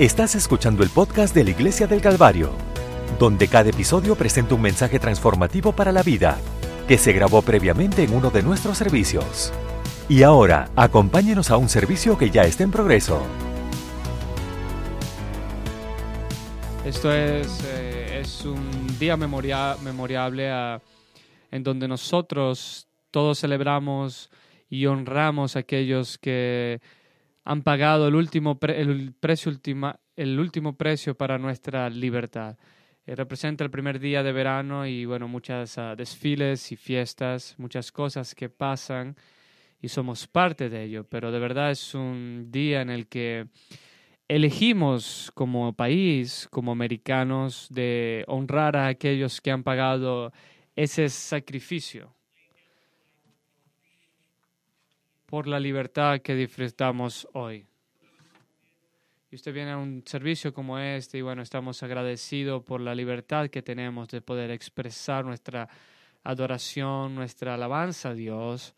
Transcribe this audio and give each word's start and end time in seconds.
Estás 0.00 0.34
escuchando 0.34 0.82
el 0.82 0.88
podcast 0.88 1.34
de 1.34 1.44
la 1.44 1.50
Iglesia 1.50 1.86
del 1.86 2.00
Calvario, 2.00 2.52
donde 3.18 3.48
cada 3.48 3.68
episodio 3.68 4.16
presenta 4.16 4.54
un 4.54 4.62
mensaje 4.62 4.98
transformativo 4.98 5.72
para 5.72 5.92
la 5.92 6.02
vida, 6.02 6.38
que 6.88 6.96
se 6.96 7.12
grabó 7.12 7.42
previamente 7.42 8.02
en 8.02 8.14
uno 8.14 8.30
de 8.30 8.42
nuestros 8.42 8.78
servicios. 8.78 9.52
Y 10.08 10.22
ahora, 10.22 10.70
acompáñenos 10.74 11.50
a 11.50 11.58
un 11.58 11.68
servicio 11.68 12.16
que 12.16 12.30
ya 12.30 12.44
está 12.44 12.62
en 12.64 12.70
progreso. 12.70 13.20
Esto 16.86 17.12
es, 17.12 17.62
eh, 17.66 18.20
es 18.22 18.46
un 18.46 18.98
día 18.98 19.18
memoria- 19.18 19.76
memorable 19.84 20.50
en 21.50 21.62
donde 21.62 21.86
nosotros 21.86 22.88
todos 23.10 23.38
celebramos 23.38 24.30
y 24.70 24.86
honramos 24.86 25.56
a 25.56 25.58
aquellos 25.58 26.16
que 26.16 26.80
han 27.44 27.62
pagado 27.62 28.08
el 28.08 28.14
último, 28.14 28.58
precio 28.58 29.52
el 30.16 30.38
último 30.38 30.76
precio 30.76 31.16
para 31.16 31.38
nuestra 31.38 31.88
libertad. 31.88 32.56
Eh, 33.06 33.14
representa 33.14 33.64
el 33.64 33.70
primer 33.70 33.98
día 33.98 34.22
de 34.22 34.32
verano 34.32 34.86
y 34.86 35.04
bueno, 35.04 35.26
muchas 35.28 35.78
ah, 35.78 35.96
desfiles 35.96 36.70
y 36.72 36.76
fiestas, 36.76 37.54
muchas 37.58 37.90
cosas 37.90 38.34
que 38.34 38.48
pasan 38.48 39.16
y 39.80 39.88
somos 39.88 40.26
parte 40.26 40.68
de 40.68 40.84
ello, 40.84 41.04
pero 41.04 41.32
de 41.32 41.38
verdad 41.38 41.70
es 41.70 41.94
un 41.94 42.48
día 42.50 42.82
en 42.82 42.90
el 42.90 43.08
que 43.08 43.46
elegimos 44.28 45.32
como 45.34 45.72
país, 45.72 46.46
como 46.50 46.72
americanos, 46.72 47.66
de 47.70 48.24
honrar 48.28 48.76
a 48.76 48.88
aquellos 48.88 49.40
que 49.40 49.50
han 49.50 49.62
pagado 49.62 50.32
ese 50.76 51.08
sacrificio 51.08 52.14
por 55.30 55.46
la 55.46 55.60
libertad 55.60 56.20
que 56.20 56.34
disfrutamos 56.34 57.26
hoy. 57.34 57.64
Y 59.30 59.36
usted 59.36 59.54
viene 59.54 59.70
a 59.70 59.78
un 59.78 60.02
servicio 60.04 60.52
como 60.52 60.76
este 60.76 61.18
y 61.18 61.22
bueno, 61.22 61.42
estamos 61.42 61.84
agradecidos 61.84 62.64
por 62.64 62.80
la 62.80 62.96
libertad 62.96 63.48
que 63.48 63.62
tenemos 63.62 64.08
de 64.08 64.22
poder 64.22 64.50
expresar 64.50 65.24
nuestra 65.24 65.68
adoración, 66.24 67.14
nuestra 67.14 67.54
alabanza 67.54 68.08
a 68.08 68.14
Dios, 68.14 68.74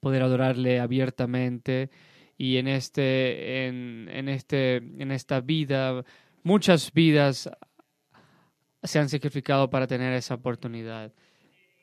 poder 0.00 0.24
adorarle 0.24 0.80
abiertamente 0.80 1.90
y 2.36 2.56
en 2.56 2.66
este 2.66 3.68
en, 3.68 4.08
en 4.10 4.28
este 4.28 4.76
en 4.76 5.12
esta 5.12 5.40
vida 5.40 6.04
muchas 6.42 6.92
vidas 6.92 7.48
se 8.82 8.98
han 8.98 9.08
sacrificado 9.08 9.70
para 9.70 9.86
tener 9.86 10.12
esa 10.12 10.34
oportunidad. 10.34 11.12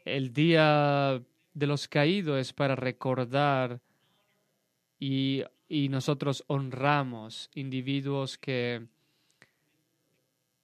El 0.03 0.33
día 0.33 1.21
de 1.53 1.67
los 1.67 1.87
caídos 1.87 2.39
es 2.39 2.53
para 2.53 2.75
recordar 2.75 3.79
y, 4.99 5.43
y 5.67 5.89
nosotros 5.89 6.43
honramos 6.47 7.49
individuos 7.53 8.37
que 8.37 8.87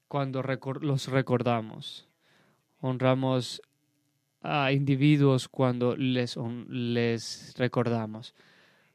cuando 0.07 0.41
recor- 0.41 0.81
los 0.81 1.07
recordamos. 1.07 2.07
Honramos 2.81 3.61
a 4.41 4.71
individuos 4.71 5.47
cuando 5.47 5.95
les, 5.95 6.37
les 6.69 7.53
recordamos. 7.57 8.33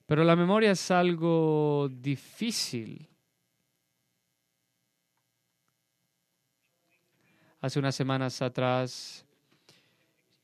Pero 0.07 0.25
la 0.25 0.37
memoria 0.37 0.73
es 0.73 0.91
algo 0.91 1.89
difícil. 1.91 3.09
Hace 7.61 7.79
unas 7.79 7.95
semanas 7.95 8.43
atrás 8.43 9.25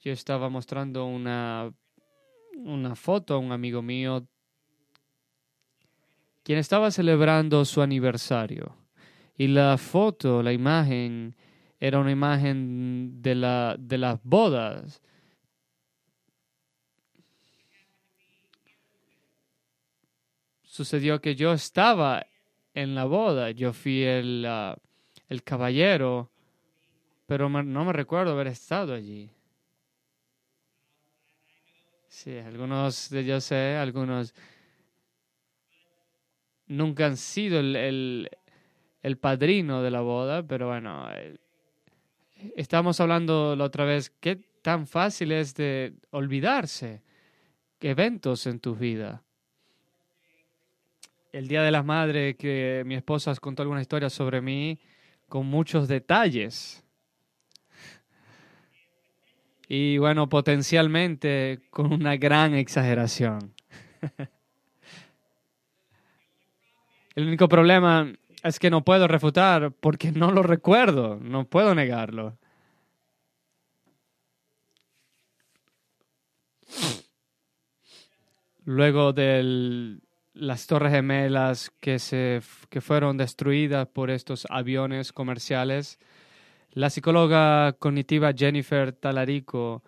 yo 0.01 0.12
estaba 0.12 0.48
mostrando 0.48 1.05
una, 1.05 1.73
una 2.56 2.97
foto 2.97 3.34
a 3.34 3.39
un 3.39 3.53
amigo 3.53 3.83
mío 3.83 4.27
quien 6.43 6.59
estaba 6.59 6.91
celebrando 6.91 7.65
su 7.65 7.83
aniversario. 7.83 8.77
Y 9.37 9.48
la 9.48 9.77
foto, 9.78 10.43
la 10.43 10.53
imagen, 10.53 11.37
era 11.78 11.99
una 11.99 12.11
imagen 12.11 13.22
de, 13.22 13.34
la, 13.34 13.77
de 13.78 13.99
las 13.99 14.19
bodas. 14.22 15.03
Sucedió 20.62 21.21
que 21.21 21.34
yo 21.37 21.53
estaba 21.53 22.27
en 22.75 22.94
la 22.94 23.05
boda, 23.05 23.50
yo 23.50 23.72
fui 23.72 24.03
el, 24.03 24.44
ah, 24.47 24.77
el 25.28 25.43
caballero, 25.43 26.31
pero 27.27 27.49
no 27.49 27.84
me 27.84 27.93
recuerdo 27.93 28.32
haber 28.32 28.47
estado 28.47 28.94
allí. 28.94 29.31
Sí, 32.10 32.37
algunos 32.37 33.09
de 33.09 33.21
ellos 33.21 33.44
sé, 33.44 33.76
algunos 33.76 34.34
nunca 36.66 37.06
han 37.06 37.16
sido 37.16 37.60
el, 37.60 37.76
el, 37.76 38.31
el 39.03 39.16
padrino 39.16 39.81
de 39.81 39.91
la 39.91 40.03
boda, 40.03 40.43
pero 40.43 40.66
bueno, 40.69 41.09
eh, 41.15 41.38
estamos 42.56 43.00
hablando 43.00 43.56
la 43.56 43.65
otra 43.65 43.84
vez, 43.84 44.10
qué 44.20 44.37
tan 44.60 44.87
fácil 44.87 45.32
es 45.32 45.54
de 45.54 45.94
olvidarse 46.10 47.00
eventos 47.81 48.47
en 48.47 48.60
tu 48.60 48.75
vida. 48.75 49.22
El 51.32 51.49
Día 51.49 51.62
de 51.62 51.70
las 51.70 51.84
Madres, 51.84 52.37
que 52.37 52.82
mi 52.84 52.97
esposa 52.97 53.34
contó 53.37 53.62
alguna 53.62 53.81
historia 53.81 54.10
sobre 54.10 54.41
mí 54.41 54.78
con 55.28 55.47
muchos 55.47 55.87
detalles. 55.87 56.84
Y 59.72 59.98
bueno, 59.98 60.28
potencialmente 60.28 61.60
con 61.70 61.92
una 61.92 62.16
gran 62.16 62.54
exageración. 62.56 63.54
El 67.14 67.28
único 67.28 67.48
problema 67.48 68.12
es 68.42 68.58
que 68.58 68.69
no 68.69 68.84
puedo 68.84 69.06
refutar 69.06 69.70
porque 69.70 70.10
no 70.10 70.32
lo 70.32 70.42
recuerdo, 70.42 71.20
no 71.22 71.44
puedo 71.44 71.72
negarlo. 71.76 72.36
Luego 78.64 79.12
de 79.12 80.00
las 80.34 80.66
Torres 80.66 80.91
Gemelas 80.92 81.70
que, 81.78 82.00
se, 82.00 82.42
que 82.70 82.81
fueron 82.81 83.16
destruidas 83.16 83.87
por 83.87 84.10
estos 84.10 84.48
aviones 84.50 85.12
comerciales, 85.12 86.00
la 86.72 86.91
psicóloga 86.91 87.72
cognitiva 87.78 88.32
Jennifer 88.32 88.92
Talarico, 88.92 89.82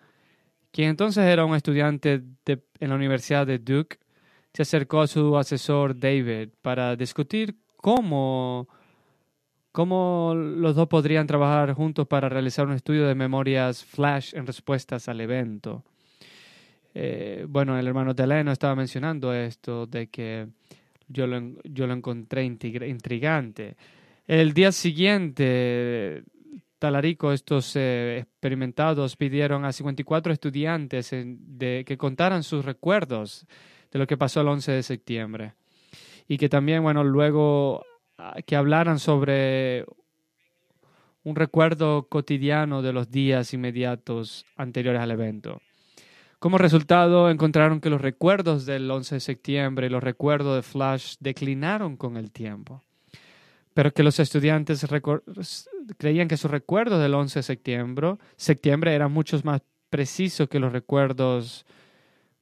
quien 0.71 0.91
entonces 0.91 1.25
era 1.25 1.45
un 1.45 1.55
estudiante 1.55 2.23
de- 2.45 2.63
en 2.81 2.89
la 2.89 2.97
Universidad 2.97 3.47
de 3.47 3.59
Duke, 3.59 3.99
se 4.53 4.63
acercó 4.63 5.01
a 5.01 5.07
su 5.07 5.37
asesor 5.37 5.99
David 5.99 6.51
para 6.61 6.97
discutir 6.97 7.57
cómo, 7.77 8.69
cómo 9.71 10.35
los 10.35 10.75
dos 10.75 10.89
podrían 10.89 11.27
trabajar 11.27 11.73
juntos 11.73 12.07
para 12.07 12.29
realizar 12.29 12.67
un 12.67 12.75
estudio 12.75 13.07
de 13.07 13.15
memorias 13.15 13.85
flash 13.85 14.35
en 14.35 14.47
respuestas 14.47 15.09
al 15.09 15.21
evento. 15.21 15.85
Eh, 16.95 17.47
bueno, 17.49 17.79
el 17.79 17.87
hermano 17.87 18.13
Deleno 18.13 18.53
estaba 18.53 18.75
mencionando 18.77 19.33
esto 19.33 19.87
de 19.87 20.09
que 20.09 20.49
yo 21.09 21.27
lo, 21.27 21.41
yo 21.65 21.87
lo 21.87 21.95
encontré 21.95 22.45
intriga- 22.45 22.87
intrigante. 22.87 23.77
El 24.27 24.53
día 24.53 24.73
siguiente, 24.73 26.23
Talarico, 26.83 27.31
estos 27.31 27.77
eh, 27.77 28.19
experimentados 28.19 29.15
pidieron 29.15 29.65
a 29.65 29.71
54 29.71 30.33
estudiantes 30.33 31.11
de, 31.13 31.85
que 31.87 31.97
contaran 31.97 32.43
sus 32.43 32.65
recuerdos 32.65 33.47
de 33.93 34.01
lo 34.01 34.09
que 34.09 34.17
pasó 34.17 34.41
el 34.41 34.49
11 34.49 34.73
de 34.73 34.83
septiembre. 34.83 35.55
Y 36.27 36.39
que 36.39 36.49
también, 36.49 36.83
bueno, 36.83 37.05
luego 37.05 37.85
ah, 38.19 38.35
que 38.45 38.57
hablaran 38.57 38.99
sobre 38.99 39.87
un 41.23 41.37
recuerdo 41.37 42.09
cotidiano 42.09 42.83
de 42.83 42.93
los 42.93 43.13
días 43.13 43.55
inmediatos 43.55 44.45
anteriores 44.57 45.03
al 45.03 45.13
evento. 45.13 45.61
Como 46.41 46.59
resultado, 46.59 47.31
encontraron 47.31 47.81
que 47.81 47.91
los 47.91 48.01
recuerdos 48.01 48.67
del 48.67 48.91
11 48.91 49.15
de 49.15 49.21
septiembre 49.21 49.87
y 49.87 49.91
los 49.91 50.03
recuerdos 50.03 50.57
de 50.57 50.63
Flash 50.63 51.15
declinaron 51.21 51.97
con 51.97 52.17
el 52.17 52.33
tiempo, 52.33 52.83
pero 53.75 53.93
que 53.93 54.03
los 54.03 54.19
estudiantes 54.21 54.87
creían 55.99 56.29
que 56.29 56.37
sus 56.37 56.51
recuerdos 56.51 57.01
del 57.01 57.15
11 57.15 57.39
de 57.41 58.17
septiembre, 58.37 58.95
eran 58.95 59.13
muchos 59.13 59.45
más 59.45 59.63
precisos 59.91 60.49
que 60.49 60.59
los 60.59 60.73
recuerdos 60.73 61.65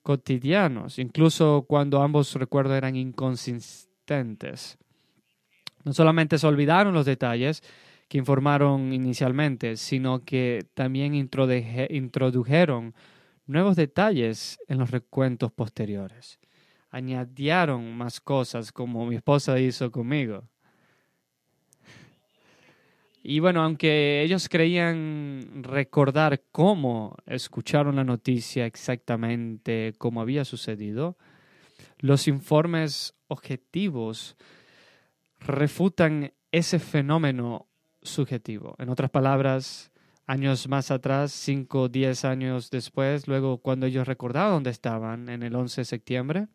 cotidianos, 0.03 0.99
incluso 0.99 1.65
cuando 1.69 2.03
ambos 2.03 2.35
recuerdos 2.35 2.77
eran 2.77 2.97
inconsistentes. 2.97 4.79
No 5.85 5.93
solamente 5.93 6.38
se 6.38 6.47
olvidaron 6.47 6.94
los 6.94 7.06
detalles 7.06 7.62
que 8.09 8.19
informaron 8.19 8.93
inicialmente, 8.93 9.77
sino 9.77 10.25
que 10.25 10.67
también 10.75 11.15
introduje- 11.15 11.87
introdujeron 11.91 12.94
nuevos 13.47 13.77
detalles 13.77 14.59
en 14.69 14.79
los 14.79 14.91
recuentos 14.91 15.53
posteriores. 15.53 16.38
Añadieron 16.91 17.97
más 17.97 18.21
cosas 18.21 18.73
como 18.73 19.06
mi 19.06 19.17
esposa 19.17 19.59
hizo 19.61 19.91
conmigo. 19.91 20.49
Y 23.22 23.40
bueno, 23.40 23.62
aunque 23.62 24.22
ellos 24.22 24.49
creían 24.49 25.62
recordar 25.62 26.43
cómo 26.52 27.17
escucharon 27.26 27.96
la 27.96 28.05
noticia 28.05 28.64
exactamente 28.64 29.93
cómo 29.99 30.22
había 30.22 30.44
sucedido, 30.46 31.19
los 31.99 32.28
informes 32.28 33.14
objetivos 33.28 34.37
refutan 35.38 36.32
ese 36.50 36.78
fenómeno 36.78 37.67
subjetivo. 38.02 38.75
En 38.78 38.88
otras 38.88 39.11
palabras, 39.11 39.90
años 40.26 40.67
más 40.69 40.90
atrás, 40.90 41.32
cinco 41.32 41.82
o 41.82 41.88
diez 41.88 42.25
años 42.25 42.70
después, 42.70 43.28
luego 43.28 43.58
cuando 43.58 43.87
ellos 43.87 44.08
recordaron 44.08 44.55
dónde 44.55 44.70
estaban 44.70 45.28
en 45.28 45.43
el 45.43 45.55
11 45.55 45.82
de 45.82 45.84
septiembre, 45.84 46.49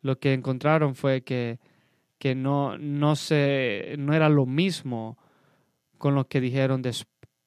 lo 0.00 0.18
que 0.18 0.32
encontraron 0.32 0.94
fue 0.94 1.22
que, 1.22 1.58
que 2.18 2.34
no, 2.34 2.78
no, 2.78 3.16
se, 3.16 3.96
no 3.98 4.14
era 4.14 4.30
lo 4.30 4.46
mismo 4.46 5.18
con 5.98 6.14
lo 6.14 6.28
que 6.28 6.40
dijeron 6.40 6.82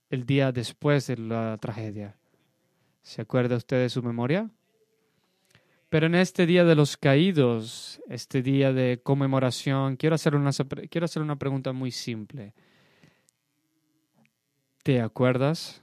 el 0.10 0.26
día 0.26 0.52
después 0.52 1.08
de 1.08 1.18
la 1.18 1.58
tragedia. 1.60 2.18
¿Se 3.02 3.22
acuerda 3.22 3.56
usted 3.56 3.82
de 3.82 3.90
su 3.90 4.04
memoria? 4.04 4.50
Pero 5.90 6.06
en 6.06 6.16
este 6.16 6.46
día 6.46 6.64
de 6.64 6.76
los 6.76 6.96
caídos, 6.96 8.02
este 8.08 8.42
día 8.42 8.72
de 8.72 9.02
conmemoración, 9.04 9.98
quiero 9.98 10.16
hacer 10.16 10.36
una, 10.36 10.52
quiero 10.90 11.06
hacer 11.06 11.22
una 11.22 11.36
pregunta 11.36 11.74
muy 11.74 11.92
simple. 11.92 12.54
¿Te 14.84 15.02
acuerdas? 15.02 15.82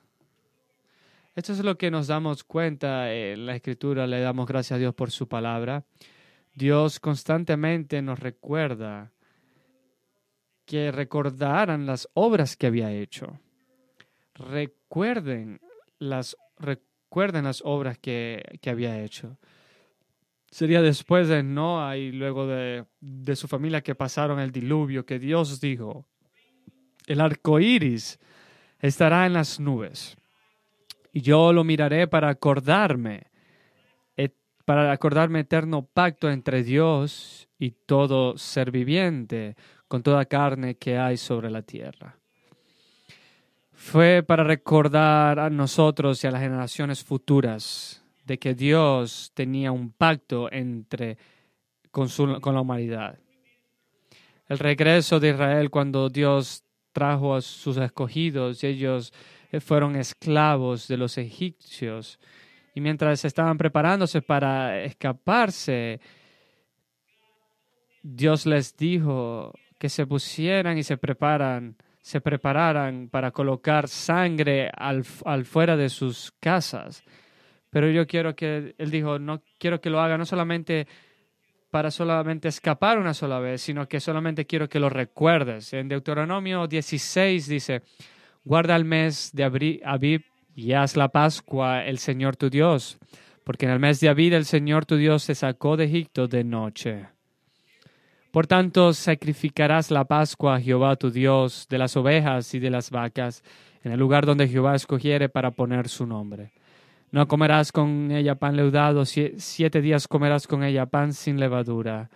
Esto 1.34 1.52
es 1.52 1.60
lo 1.60 1.76
que 1.78 1.90
nos 1.90 2.06
damos 2.06 2.42
cuenta 2.42 3.12
en 3.12 3.46
la 3.46 3.54
escritura, 3.54 4.06
le 4.06 4.20
damos 4.20 4.46
gracias 4.46 4.76
a 4.76 4.78
Dios 4.78 4.94
por 4.94 5.10
su 5.10 5.28
palabra. 5.28 5.84
Dios 6.54 6.98
constantemente 6.98 8.02
nos 8.02 8.18
recuerda 8.18 9.12
que 10.68 10.92
recordaran 10.92 11.86
las 11.86 12.06
obras 12.12 12.54
que 12.54 12.66
había 12.66 12.92
hecho. 12.92 13.40
Recuerden 14.34 15.60
las, 15.98 16.36
recuerden 16.58 17.44
las 17.44 17.62
obras 17.64 17.96
que, 17.96 18.44
que 18.60 18.68
había 18.68 19.02
hecho. 19.02 19.38
Sería 20.50 20.82
después 20.82 21.26
de 21.28 21.42
Noah 21.42 21.96
y 21.96 22.12
luego 22.12 22.46
de, 22.46 22.84
de 23.00 23.34
su 23.34 23.48
familia 23.48 23.80
que 23.80 23.94
pasaron 23.94 24.40
el 24.40 24.52
diluvio, 24.52 25.06
que 25.06 25.18
Dios 25.18 25.58
dijo, 25.58 26.04
el 27.06 27.22
arco 27.22 27.58
iris 27.58 28.20
estará 28.78 29.24
en 29.24 29.32
las 29.32 29.58
nubes. 29.58 30.18
Y 31.14 31.22
yo 31.22 31.54
lo 31.54 31.64
miraré 31.64 32.08
para 32.08 32.28
acordarme, 32.28 33.28
para 34.66 34.92
acordarme 34.92 35.40
eterno 35.40 35.86
pacto 35.86 36.30
entre 36.30 36.62
Dios 36.62 37.48
y 37.58 37.70
todo 37.70 38.36
ser 38.36 38.70
viviente, 38.70 39.56
con 39.88 40.02
toda 40.02 40.26
carne 40.26 40.76
que 40.76 40.98
hay 40.98 41.16
sobre 41.16 41.50
la 41.50 41.62
tierra. 41.62 42.16
Fue 43.72 44.22
para 44.22 44.44
recordar 44.44 45.38
a 45.38 45.50
nosotros 45.50 46.22
y 46.22 46.26
a 46.26 46.30
las 46.30 46.42
generaciones 46.42 47.02
futuras 47.02 48.04
de 48.24 48.38
que 48.38 48.54
Dios 48.54 49.32
tenía 49.34 49.72
un 49.72 49.90
pacto 49.90 50.52
entre 50.52 51.16
con, 51.90 52.08
con 52.40 52.54
la 52.54 52.60
humanidad. 52.60 53.18
El 54.46 54.58
regreso 54.58 55.20
de 55.20 55.30
Israel 55.30 55.70
cuando 55.70 56.08
Dios 56.08 56.64
trajo 56.92 57.34
a 57.34 57.40
sus 57.40 57.76
escogidos 57.76 58.62
y 58.62 58.66
ellos 58.66 59.12
fueron 59.60 59.96
esclavos 59.96 60.88
de 60.88 60.96
los 60.96 61.16
egipcios. 61.16 62.18
Y 62.74 62.80
mientras 62.80 63.24
estaban 63.24 63.56
preparándose 63.56 64.20
para 64.20 64.82
escaparse, 64.82 66.00
Dios 68.02 68.46
les 68.46 68.76
dijo 68.76 69.52
que 69.78 69.88
se 69.88 70.06
pusieran 70.06 70.76
y 70.78 70.82
se 70.82 70.96
preparan, 70.96 71.76
se 72.00 72.20
prepararan 72.20 73.08
para 73.08 73.30
colocar 73.30 73.88
sangre 73.88 74.70
al, 74.76 75.04
al 75.24 75.44
fuera 75.44 75.76
de 75.76 75.88
sus 75.88 76.32
casas. 76.40 77.02
Pero 77.70 77.90
yo 77.90 78.06
quiero 78.06 78.34
que, 78.34 78.74
él 78.78 78.90
dijo, 78.90 79.18
no 79.18 79.42
quiero 79.58 79.80
que 79.80 79.90
lo 79.90 80.00
haga 80.00 80.18
no 80.18 80.24
solamente 80.24 80.86
para 81.70 81.90
solamente 81.90 82.48
escapar 82.48 82.98
una 82.98 83.14
sola 83.14 83.38
vez, 83.40 83.60
sino 83.60 83.86
que 83.88 84.00
solamente 84.00 84.46
quiero 84.46 84.68
que 84.68 84.80
lo 84.80 84.88
recuerdes. 84.88 85.72
En 85.72 85.88
Deuteronomio 85.88 86.66
16 86.66 87.46
dice, 87.46 87.82
guarda 88.44 88.74
el 88.74 88.84
mes 88.84 89.30
de 89.34 89.44
Abib 89.84 90.24
y 90.54 90.72
haz 90.72 90.96
la 90.96 91.08
Pascua 91.08 91.84
el 91.84 91.98
Señor 91.98 92.36
tu 92.36 92.48
Dios, 92.48 92.98
porque 93.44 93.66
en 93.66 93.72
el 93.72 93.80
mes 93.80 94.00
de 94.00 94.08
Abib 94.08 94.32
el 94.32 94.46
Señor 94.46 94.86
tu 94.86 94.96
Dios 94.96 95.22
se 95.22 95.34
sacó 95.34 95.76
de 95.76 95.84
Egipto 95.84 96.26
de 96.26 96.44
noche. 96.44 97.17
Por 98.38 98.46
tanto, 98.46 98.92
sacrificarás 98.92 99.90
la 99.90 100.04
Pascua 100.04 100.54
a 100.54 100.60
Jehová 100.60 100.94
tu 100.94 101.10
Dios 101.10 101.66
de 101.68 101.76
las 101.76 101.96
ovejas 101.96 102.54
y 102.54 102.60
de 102.60 102.70
las 102.70 102.92
vacas, 102.92 103.42
en 103.82 103.90
el 103.90 103.98
lugar 103.98 104.26
donde 104.26 104.46
Jehová 104.46 104.76
escogiere 104.76 105.28
para 105.28 105.50
poner 105.50 105.88
su 105.88 106.06
nombre. 106.06 106.52
No 107.10 107.26
comerás 107.26 107.72
con 107.72 108.12
ella 108.12 108.36
pan 108.36 108.54
leudado, 108.54 109.04
siete 109.04 109.80
días 109.80 110.06
comerás 110.06 110.46
con 110.46 110.62
ella 110.62 110.86
pan 110.86 111.14
sin 111.14 111.40
levadura, 111.40 112.10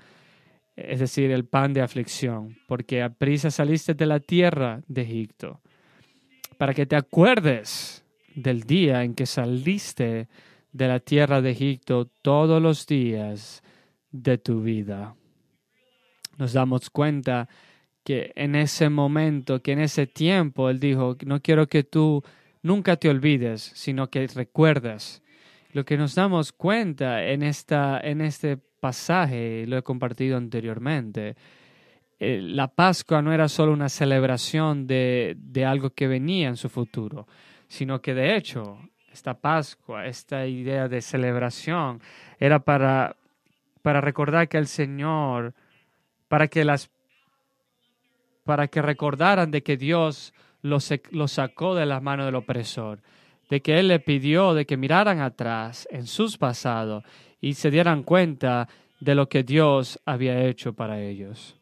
es 0.76 1.00
decir, 1.00 1.32
el 1.32 1.44
pan 1.44 1.72
de 1.72 1.82
aflicción, 1.82 2.56
porque 2.68 3.02
a 3.02 3.08
prisa 3.08 3.50
saliste 3.50 3.94
de 3.94 4.06
la 4.06 4.20
tierra 4.20 4.80
de 4.86 5.02
Egipto, 5.02 5.60
para 6.56 6.72
que 6.72 6.86
te 6.86 6.94
acuerdes 6.94 8.04
del 8.36 8.62
día 8.62 9.02
en 9.02 9.14
que 9.14 9.26
saliste 9.26 10.28
de 10.70 10.86
la 10.86 11.00
tierra 11.00 11.42
de 11.42 11.50
Egipto 11.50 12.08
todos 12.22 12.62
los 12.62 12.86
días 12.86 13.64
de 14.12 14.38
tu 14.38 14.62
vida. 14.62 15.16
Nos 16.38 16.52
damos 16.52 16.90
cuenta 16.90 17.48
que 18.04 18.32
en 18.34 18.54
ese 18.54 18.88
momento, 18.88 19.62
que 19.62 19.72
en 19.72 19.80
ese 19.80 20.06
tiempo, 20.06 20.70
Él 20.70 20.80
dijo, 20.80 21.16
no 21.24 21.40
quiero 21.40 21.68
que 21.68 21.84
tú 21.84 22.22
nunca 22.62 22.96
te 22.96 23.08
olvides, 23.08 23.72
sino 23.74 24.10
que 24.10 24.26
recuerdas. 24.26 25.22
Lo 25.72 25.84
que 25.84 25.96
nos 25.96 26.14
damos 26.14 26.52
cuenta 26.52 27.24
en, 27.24 27.42
esta, 27.42 28.00
en 28.00 28.20
este 28.20 28.56
pasaje, 28.56 29.64
lo 29.66 29.78
he 29.78 29.82
compartido 29.82 30.36
anteriormente, 30.36 31.36
eh, 32.18 32.40
la 32.42 32.68
Pascua 32.68 33.22
no 33.22 33.32
era 33.32 33.48
solo 33.48 33.72
una 33.72 33.88
celebración 33.88 34.86
de, 34.86 35.36
de 35.38 35.64
algo 35.64 35.90
que 35.90 36.06
venía 36.06 36.48
en 36.48 36.56
su 36.56 36.68
futuro, 36.68 37.26
sino 37.68 38.00
que 38.00 38.14
de 38.14 38.36
hecho 38.36 38.78
esta 39.12 39.34
Pascua, 39.34 40.06
esta 40.06 40.46
idea 40.46 40.88
de 40.88 41.02
celebración, 41.02 42.00
era 42.38 42.60
para, 42.60 43.16
para 43.82 44.00
recordar 44.00 44.48
que 44.48 44.58
el 44.58 44.66
Señor, 44.66 45.54
para 46.32 46.48
que 46.48 46.64
las 46.64 46.90
para 48.44 48.68
que 48.68 48.80
recordaran 48.80 49.50
de 49.50 49.62
que 49.62 49.76
Dios 49.76 50.32
lo, 50.62 50.80
sacó 50.80 51.74
de 51.74 51.84
las 51.84 52.02
manos 52.02 52.24
del 52.24 52.36
opresor, 52.36 53.02
de 53.50 53.60
que 53.60 53.78
Él 53.78 53.88
le 53.88 54.00
pidió 54.00 54.54
de 54.54 54.64
que 54.64 54.78
miraran 54.78 55.20
atrás 55.20 55.86
en 55.90 56.06
sus 56.06 56.38
pasados 56.38 57.04
y 57.38 57.52
se 57.52 57.70
dieran 57.70 58.02
cuenta 58.02 58.66
de 58.98 59.14
lo 59.14 59.28
que 59.28 59.42
Dios 59.42 60.00
había 60.06 60.42
hecho 60.46 60.72
para 60.72 61.02
ellos. 61.02 61.60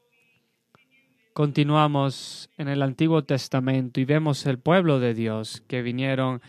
Continuamos 1.33 2.49
en 2.57 2.69
el 2.69 2.83
Antiguo 2.83 3.25
Testamento 3.25 3.99
y 3.99 4.05
vemos 4.05 4.47
el 4.47 4.61
pueblo 4.61 5.01
de 5.01 5.15
Dios 5.15 5.65
que 5.67 5.83
vinieron 5.83 6.41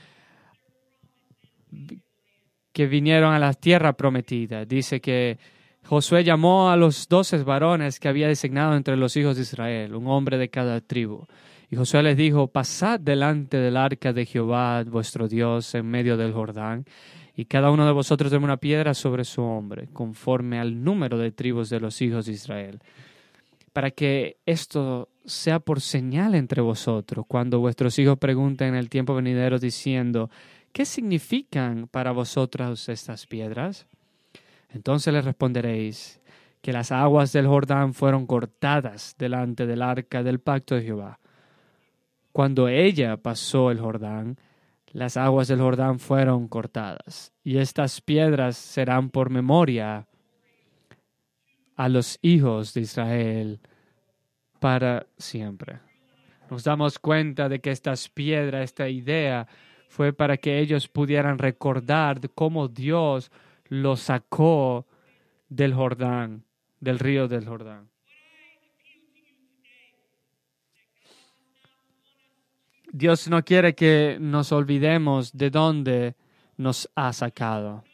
que 2.72 2.86
vinieron 2.86 3.34
a 3.34 3.40
la 3.40 3.56
tierra 3.56 3.94
prometida. 3.94 4.64
Dice 4.66 5.02
que 5.02 5.40
Josué 5.86 6.24
llamó 6.24 6.70
a 6.70 6.78
los 6.78 7.08
doce 7.08 7.38
varones 7.44 8.00
que 8.00 8.08
había 8.08 8.28
designado 8.28 8.76
entre 8.76 8.96
los 8.96 9.18
hijos 9.18 9.36
de 9.36 9.42
Israel, 9.42 9.96
un 9.96 10.08
hombre 10.08 10.38
de 10.38 10.50
cada 10.50 10.80
tribu. 10.80 11.26
Y 11.70 11.76
Josué 11.76 12.04
les 12.04 12.18
dijo, 12.18 12.48
pasad 12.48 13.00
delante 13.00 13.58
del 13.58 13.78
arca 13.78 14.14
de 14.14 14.26
Jehová 14.26 14.84
vuestro 14.84 15.28
Dios 15.28 15.74
en 15.76 15.88
medio 15.88 16.18
del 16.18 16.34
Jordán, 16.34 16.86
y 17.36 17.46
cada 17.46 17.72
uno 17.72 17.86
de 17.86 17.94
vosotros 17.94 18.32
dé 18.32 18.38
una 18.38 18.58
piedra 18.58 18.94
sobre 18.94 19.24
su 19.24 19.42
hombre, 19.42 19.88
conforme 19.94 20.60
al 20.60 20.84
número 20.84 21.18
de 21.18 21.32
tribus 21.32 21.70
de 21.70 21.80
los 21.80 22.02
hijos 22.02 22.26
de 22.26 22.34
Israel, 22.34 22.80
para 23.74 23.92
que 23.92 24.38
esto 24.46 25.10
sea 25.26 25.60
por 25.60 25.82
señal 25.82 26.36
entre 26.36 26.62
vosotros, 26.62 27.26
cuando 27.28 27.60
vuestros 27.60 27.98
hijos 28.00 28.18
pregunten 28.18 28.70
en 28.70 28.76
el 28.76 28.90
tiempo 28.90 29.16
venidero 29.16 29.60
diciendo, 29.60 30.30
¿qué 30.74 30.86
significan 30.86 31.88
para 31.88 32.12
vosotros 32.12 32.90
estas 32.90 33.28
piedras? 33.28 33.88
Entonces 34.74 35.14
les 35.14 35.26
responderéis, 35.26 36.20
que 36.62 36.74
las 36.74 36.92
aguas 36.92 37.32
del 37.34 37.48
Jordán 37.48 37.94
fueron 37.94 38.28
cortadas 38.28 39.16
delante 39.18 39.66
del 39.66 39.82
arca 39.82 40.22
del 40.24 40.40
pacto 40.40 40.76
de 40.76 40.84
Jehová 40.84 41.20
cuando 42.32 42.68
ella 42.68 43.18
pasó 43.18 43.72
el 43.72 43.80
Jordán, 43.80 44.38
las 44.92 45.18
aguas 45.18 45.48
del 45.48 45.60
Jordán 45.60 46.00
fueron 46.00 46.48
cortadas, 46.48 47.34
y 47.44 47.58
estas 47.58 48.02
piedras 48.02 48.58
serán 48.58 49.10
por 49.10 49.30
memoria 49.30 50.08
a 51.76 51.90
los 51.90 52.20
hijos 52.22 52.74
de 52.74 52.82
Israel 52.82 53.60
para 54.60 55.08
siempre. 55.18 55.80
Nos 56.50 56.64
damos 56.64 57.00
cuenta 57.00 57.48
de 57.48 57.60
que 57.60 57.72
estas 57.72 58.10
piedras, 58.10 58.66
esta 58.66 58.90
idea, 58.90 59.48
fue 59.88 60.14
para 60.14 60.38
que 60.38 60.60
ellos 60.60 60.88
pudieran 60.88 61.38
recordar 61.38 62.20
cómo 62.36 62.68
Dios 62.68 63.32
los 63.72 64.02
sacó 64.02 64.86
del 65.48 65.74
Jordán, 65.74 66.44
del 66.82 67.00
río 67.00 67.30
del 67.30 67.48
Jordán. 67.48 67.90
Dios 72.92 73.30
no 73.30 73.46
quiere 73.46 73.74
que 73.74 74.18
nos 74.20 74.52
olvidemos 74.52 75.32
de 75.32 75.50
dónde 75.50 76.16
nos 76.58 76.92
ha 76.96 77.14
sacado. 77.14 77.86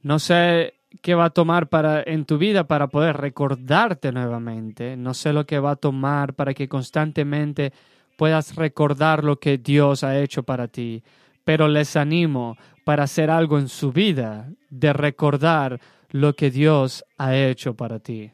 No 0.00 0.18
sé 0.18 0.72
qué 1.02 1.14
va 1.14 1.26
a 1.26 1.30
tomar 1.30 1.68
para, 1.68 2.02
en 2.02 2.24
tu 2.24 2.38
vida 2.38 2.66
para 2.66 2.86
poder 2.86 3.18
recordarte 3.18 4.10
nuevamente. 4.10 4.96
No 4.96 5.12
sé 5.12 5.34
lo 5.34 5.44
que 5.44 5.58
va 5.58 5.72
a 5.72 5.76
tomar 5.76 6.32
para 6.32 6.54
que 6.54 6.66
constantemente 6.66 7.74
puedas 8.16 8.56
recordar 8.56 9.22
lo 9.22 9.38
que 9.38 9.58
Dios 9.58 10.02
ha 10.02 10.18
hecho 10.18 10.44
para 10.44 10.66
ti. 10.66 11.02
Pero 11.46 11.68
les 11.68 11.94
animo 11.94 12.58
para 12.84 13.04
hacer 13.04 13.30
algo 13.30 13.58
en 13.58 13.68
su 13.68 13.92
vida, 13.92 14.50
de 14.68 14.92
recordar 14.92 15.80
lo 16.10 16.34
que 16.34 16.50
Dios 16.50 17.04
ha 17.18 17.36
hecho 17.36 17.74
para 17.74 18.00
ti. 18.00 18.32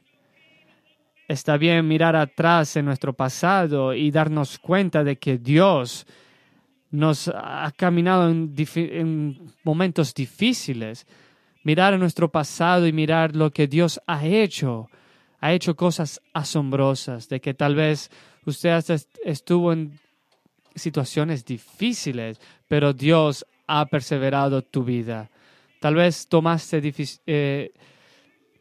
Está 1.29 1.59
bien 1.59 1.87
mirar 1.87 2.17
atrás 2.17 2.75
en 2.77 2.87
nuestro 2.87 3.13
pasado 3.13 3.95
y 3.95 4.11
darnos 4.11 4.59
cuenta 4.59 5.05
de 5.05 5.19
que 5.19 5.37
Dios 5.37 6.07
nos 6.91 7.29
ha 7.29 7.71
caminado 7.77 8.31
en, 8.31 9.53
momentos 9.63 10.15
difíciles. 10.15 11.07
Mirar 11.65 11.99
nuestro 11.99 12.31
pasado 12.33 12.87
y 12.87 12.93
mirar 12.93 13.37
lo 13.37 13.51
que 13.51 13.67
Dios 13.67 14.01
ha 14.07 14.27
hecho. 14.27 14.89
Ha 15.41 15.53
hecho 15.53 15.77
cosas 15.77 16.21
asombrosas, 16.33 17.29
de 17.29 17.41
que 17.41 17.53
tal 17.53 17.75
vez 17.75 18.11
usted 18.47 18.83
estuvo 19.25 19.73
en 19.73 19.99
situaciones 20.75 21.45
difíciles, 21.45 22.41
pero 22.69 22.93
Dios 22.93 23.47
ha 23.67 23.87
perseverado 23.87 24.63
tu 24.63 24.85
vida. 24.85 25.31
Tal 25.81 25.95
vez 25.95 26.29
tomaste 26.29 26.95
eh, 27.27 27.73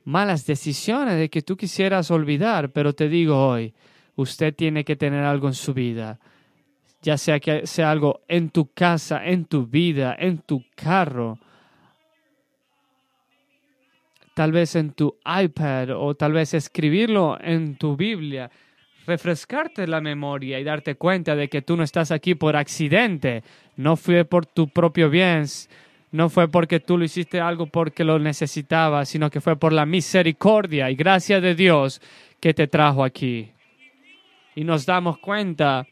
malas 0.06 0.46
decisiones 0.46 1.18
de 1.18 1.30
que 1.30 1.41
tú 1.41 1.56
quisieras 1.56 2.12
olvidar, 2.12 2.72
pero 2.72 2.94
te 2.94 3.10
digo 3.10 3.48
hoy, 3.48 3.74
usted 4.15 4.53
tiene 4.56 4.84
que 4.84 4.96
tener 4.96 5.24
algo 5.24 5.48
en 5.48 5.53
su 5.53 5.74
vida, 5.74 6.20
ya 7.01 7.18
sea 7.18 7.39
que 7.39 7.68
sea 7.68 7.91
algo 7.91 8.22
en 8.27 8.50
tu 8.50 8.72
casa, 8.74 9.25
en 9.25 9.46
tu 9.46 9.65
vida, 9.68 10.15
en 10.18 10.39
tu 10.39 10.63
carro, 10.75 11.39
tal 14.34 14.51
vez 14.51 14.75
en 14.75 14.91
tu 14.91 15.15
iPad 15.25 15.89
o 15.91 16.15
tal 16.15 16.34
vez 16.34 16.53
escribirlo 16.53 17.38
en 17.41 17.75
tu 17.75 17.96
Biblia, 17.96 18.50
refrescarte 19.05 19.88
la 19.88 20.01
memoria 20.01 20.60
y 20.60 20.63
darte 20.63 20.96
cuenta 20.96 21.36
de 21.36 21.50
que 21.50 21.62
tú 21.62 21.77
no 21.77 21.84
estás 21.84 22.12
aquí 22.12 22.36
por 22.36 22.55
accidente, 22.55 23.43
no 23.75 23.96
fue 23.96 24.25
por 24.25 24.46
tu 24.46 24.67
propio 24.67 25.10
bien, 25.10 25.46
no 26.12 26.29
fue 26.29 26.48
porque 26.48 26.79
tú 26.79 26.98
lo 26.98 27.05
hiciste 27.05 27.39
algo 27.39 27.67
porque 27.67 28.03
lo 28.03 28.20
necesitabas, 28.20 29.10
sino 29.10 29.29
que 29.29 29.41
fue 29.41 29.55
por 29.55 29.74
la 29.74 29.86
misericordia 29.86 30.89
y 30.89 30.96
gracia 30.96 31.41
de 31.41 31.55
Dios 31.55 32.01
que 32.39 32.53
te 32.53 32.67
trajo 32.67 33.03
aquí. 33.03 33.51
Y 34.55 34.63
nos 34.63 34.86
damos 34.86 35.17
cuenta 35.20 35.88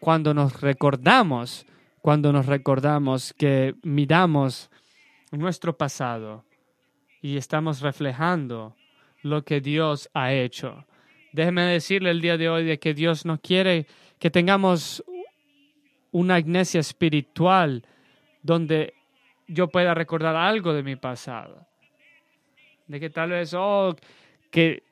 cuando 0.00 0.32
nos 0.32 0.60
recordamos, 0.60 1.66
cuando 2.00 2.32
nos 2.32 2.46
recordamos 2.46 3.34
que 3.34 3.74
miramos 3.82 4.70
nuestro 5.30 5.76
pasado 5.76 6.44
y 7.20 7.36
estamos 7.36 7.80
reflejando 7.80 8.74
lo 9.22 9.44
que 9.44 9.60
Dios 9.60 10.08
ha 10.14 10.32
hecho. 10.32 10.86
Déjeme 11.32 11.62
decirle 11.62 12.10
el 12.10 12.20
día 12.20 12.36
de 12.36 12.48
hoy 12.48 12.64
de 12.64 12.78
que 12.78 12.94
Dios 12.94 13.24
no 13.24 13.38
quiere 13.38 13.86
que 14.18 14.30
tengamos 14.30 15.04
una 16.10 16.38
iglesia 16.38 16.80
espiritual 16.80 17.84
donde 18.42 18.94
yo 19.46 19.68
pueda 19.68 19.94
recordar 19.94 20.36
algo 20.36 20.72
de 20.72 20.82
mi 20.82 20.96
pasado. 20.96 21.66
De 22.86 22.98
que 22.98 23.10
tal 23.10 23.30
vez, 23.30 23.52
oh, 23.54 23.94
que 24.50 24.82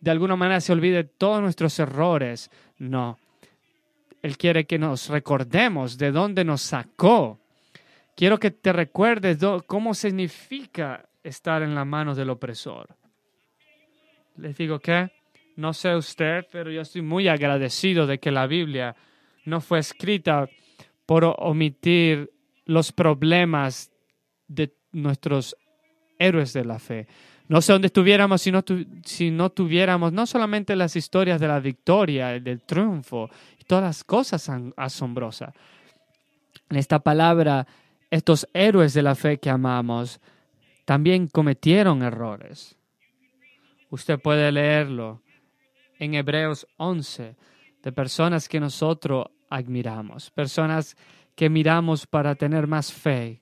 de 0.00 0.10
alguna 0.10 0.36
manera 0.36 0.60
se 0.60 0.72
olvide 0.72 1.04
todos 1.04 1.42
nuestros 1.42 1.78
errores. 1.78 2.50
No. 2.78 3.18
Él 4.22 4.38
quiere 4.38 4.66
que 4.66 4.78
nos 4.78 5.08
recordemos 5.08 5.98
de 5.98 6.12
dónde 6.12 6.44
nos 6.44 6.62
sacó. 6.62 7.38
Quiero 8.14 8.38
que 8.38 8.50
te 8.50 8.72
recuerdes 8.72 9.38
cómo 9.66 9.94
significa 9.94 11.06
estar 11.22 11.62
en 11.62 11.74
la 11.74 11.84
mano 11.84 12.14
del 12.14 12.30
opresor. 12.30 12.88
Les 14.36 14.56
digo 14.56 14.78
que, 14.78 15.10
no 15.56 15.72
sé 15.72 15.96
usted, 15.96 16.46
pero 16.52 16.70
yo 16.70 16.82
estoy 16.82 17.02
muy 17.02 17.28
agradecido 17.28 18.06
de 18.06 18.18
que 18.18 18.30
la 18.30 18.46
Biblia 18.46 18.94
no 19.44 19.60
fue 19.60 19.78
escrita 19.78 20.48
por 21.06 21.24
omitir 21.38 22.30
los 22.64 22.92
problemas 22.92 23.90
de 24.48 24.74
nuestros 24.92 25.56
héroes 26.18 26.52
de 26.52 26.64
la 26.64 26.78
fe. 26.78 27.06
No 27.48 27.60
sé 27.62 27.72
dónde 27.72 27.86
estuviéramos 27.86 28.42
si 28.42 28.50
no, 29.30 29.50
tuviéramos 29.50 30.12
no 30.12 30.26
solamente 30.26 30.74
las 30.74 30.96
historias 30.96 31.40
de 31.40 31.48
la 31.48 31.60
victoria, 31.60 32.40
del 32.40 32.60
triunfo 32.62 33.30
todas 33.66 33.84
las 33.84 34.04
cosas 34.04 34.50
asombrosas. 34.76 35.54
En 36.70 36.76
esta 36.76 36.98
palabra, 36.98 37.66
estos 38.10 38.48
héroes 38.52 38.94
de 38.94 39.02
la 39.02 39.14
fe 39.14 39.38
que 39.38 39.50
amamos 39.50 40.20
también 40.84 41.26
cometieron 41.28 42.02
errores. 42.02 42.76
Usted 43.90 44.18
puede 44.20 44.50
leerlo 44.50 45.22
en 45.98 46.14
Hebreos 46.14 46.66
11 46.76 47.36
de 47.82 47.92
personas 47.92 48.48
que 48.48 48.60
nosotros 48.60 49.26
admiramos, 49.48 50.30
personas 50.30 50.96
que 51.34 51.48
miramos 51.48 52.06
para 52.06 52.34
tener 52.34 52.66
más 52.66 52.92
fe. 52.92 53.40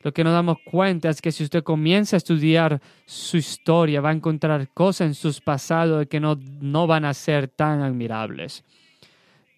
Lo 0.00 0.12
que 0.12 0.24
nos 0.24 0.32
damos 0.32 0.58
cuenta 0.64 1.10
es 1.10 1.20
que 1.20 1.30
si 1.30 1.44
usted 1.44 1.62
comienza 1.62 2.16
a 2.16 2.18
estudiar 2.18 2.80
su 3.06 3.36
historia, 3.36 4.00
va 4.00 4.10
a 4.10 4.14
encontrar 4.14 4.68
cosas 4.70 5.06
en 5.08 5.14
sus 5.14 5.40
pasados 5.40 6.06
que 6.06 6.18
no, 6.18 6.38
no 6.60 6.86
van 6.86 7.04
a 7.04 7.14
ser 7.14 7.48
tan 7.48 7.82
admirables. 7.82 8.64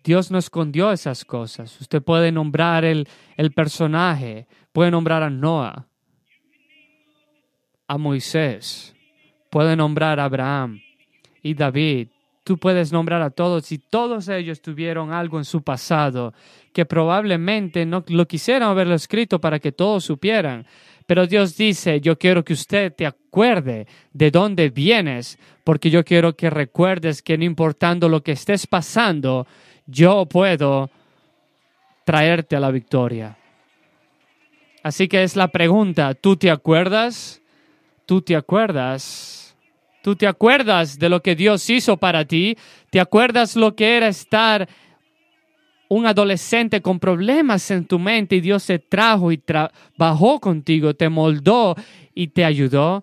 Dios 0.03 0.31
no 0.31 0.37
escondió 0.37 0.93
esas 0.93 1.25
cosas. 1.25 1.81
Usted 1.81 2.03
puede 2.03 2.31
nombrar 2.31 2.85
el, 2.85 3.09
el 3.39 3.53
personaje, 3.53 4.47
puede 4.73 4.91
nombrar 4.91 5.23
a 5.23 5.31
Noah, 5.31 5.87
a 7.89 7.99
Moisés, 7.99 8.95
puede 9.49 9.77
nombrar 9.77 10.21
a 10.21 10.25
Abraham 10.25 10.81
y 11.43 11.55
David, 11.55 12.09
Tú 12.45 12.59
puedes 12.59 12.93
nombrar 12.93 13.23
a 13.23 13.31
todos 13.31 13.73
y 13.73 13.79
todos 13.79 14.29
ellos 14.29 14.61
tuvieron 14.61 15.13
algo 15.13 15.39
en 15.39 15.47
su 15.47 15.63
pasado 15.63 16.35
que 16.75 16.85
probablemente 16.85 17.87
no 17.87 18.05
lo 18.09 18.29
quisieran 18.29 18.69
haberlo 18.69 18.95
escrito 18.95 19.41
para 19.41 19.59
que 19.59 19.73
todos 19.73 20.05
supieran. 20.05 20.67
Pero 21.07 21.27
Dios 21.27 21.57
dice, 21.57 22.01
yo 22.01 22.19
quiero 22.19 22.45
que 22.45 22.53
usted 22.53 22.93
te 22.95 23.07
acuerde 23.07 23.87
de 24.13 24.31
dónde 24.31 24.69
vienes, 24.69 25.39
porque 25.63 25.91
yo 25.91 26.05
quiero 26.05 26.37
que 26.37 26.51
recuerdes 26.51 27.23
que 27.23 27.39
no 27.39 27.45
importando 27.45 28.09
lo 28.09 28.23
que 28.23 28.33
estés 28.33 28.67
pasando, 28.67 29.47
yo 29.87 30.27
puedo 30.27 30.91
traerte 32.05 32.57
a 32.57 32.61
la 32.61 32.71
victoria. 32.71 33.37
Así 34.83 35.09
que 35.09 35.23
es 35.23 35.37
la 35.37 35.49
pregunta, 35.49 36.13
¿tú 36.15 36.37
te 36.37 36.51
acuerdas? 36.51 37.41
¿Tú 38.05 38.21
te 38.21 38.37
acuerdas? 38.37 39.44
Tú 40.05 40.15
te 40.15 40.27
acuerdas 40.27 40.99
de 40.99 41.09
lo 41.09 41.23
que 41.23 41.35
Dios 41.35 41.71
hizo 41.71 41.97
para 41.97 42.27
ti. 42.27 42.59
Te 42.91 43.01
acuerdas 43.01 43.57
lo 43.57 43.75
que 43.75 43.97
era 43.97 44.09
estar 44.09 44.69
un 45.89 46.05
adolescente 46.05 46.83
con 46.83 47.01
problemas 47.01 47.71
en 47.71 47.87
tu 47.87 47.99
mente 47.99 48.37
y 48.37 48.43
Dios 48.43 48.67
te 48.67 48.79
trajo 48.79 49.33
y 49.33 49.39
trabajó 49.39 50.41
contigo, 50.41 50.93
te 50.93 51.09
moldó 51.09 51.75
y 52.15 52.27
te 52.27 52.45
ayudó. 52.45 53.03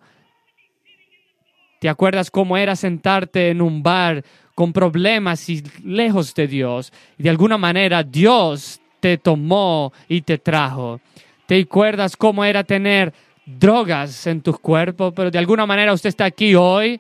¿Te 1.80 1.90
acuerdas 1.90 2.30
cómo 2.30 2.56
era 2.56 2.76
sentarte 2.76 3.50
en 3.50 3.64
un 3.64 3.82
bar 3.82 4.24
con 4.54 4.72
problemas 4.72 5.50
y 5.50 5.64
lejos 5.84 6.36
de 6.36 6.48
Dios? 6.48 6.94
De 7.18 7.32
alguna 7.32 7.58
manera 7.58 8.04
Dios 8.04 8.80
te 9.00 9.18
tomó 9.18 9.92
y 10.08 10.22
te 10.22 10.38
trajo. 10.38 11.02
¿Te 11.48 11.60
acuerdas 11.60 12.16
cómo 12.16 12.46
era 12.46 12.64
tener 12.64 13.12
drogas 13.58 14.28
en 14.28 14.42
tu 14.42 14.54
cuerpo, 14.58 15.12
pero 15.12 15.32
de 15.32 15.40
alguna 15.40 15.66
manera 15.66 15.94
usted 15.94 16.10
está 16.10 16.26
aquí 16.26 16.56
hoy 16.56 17.00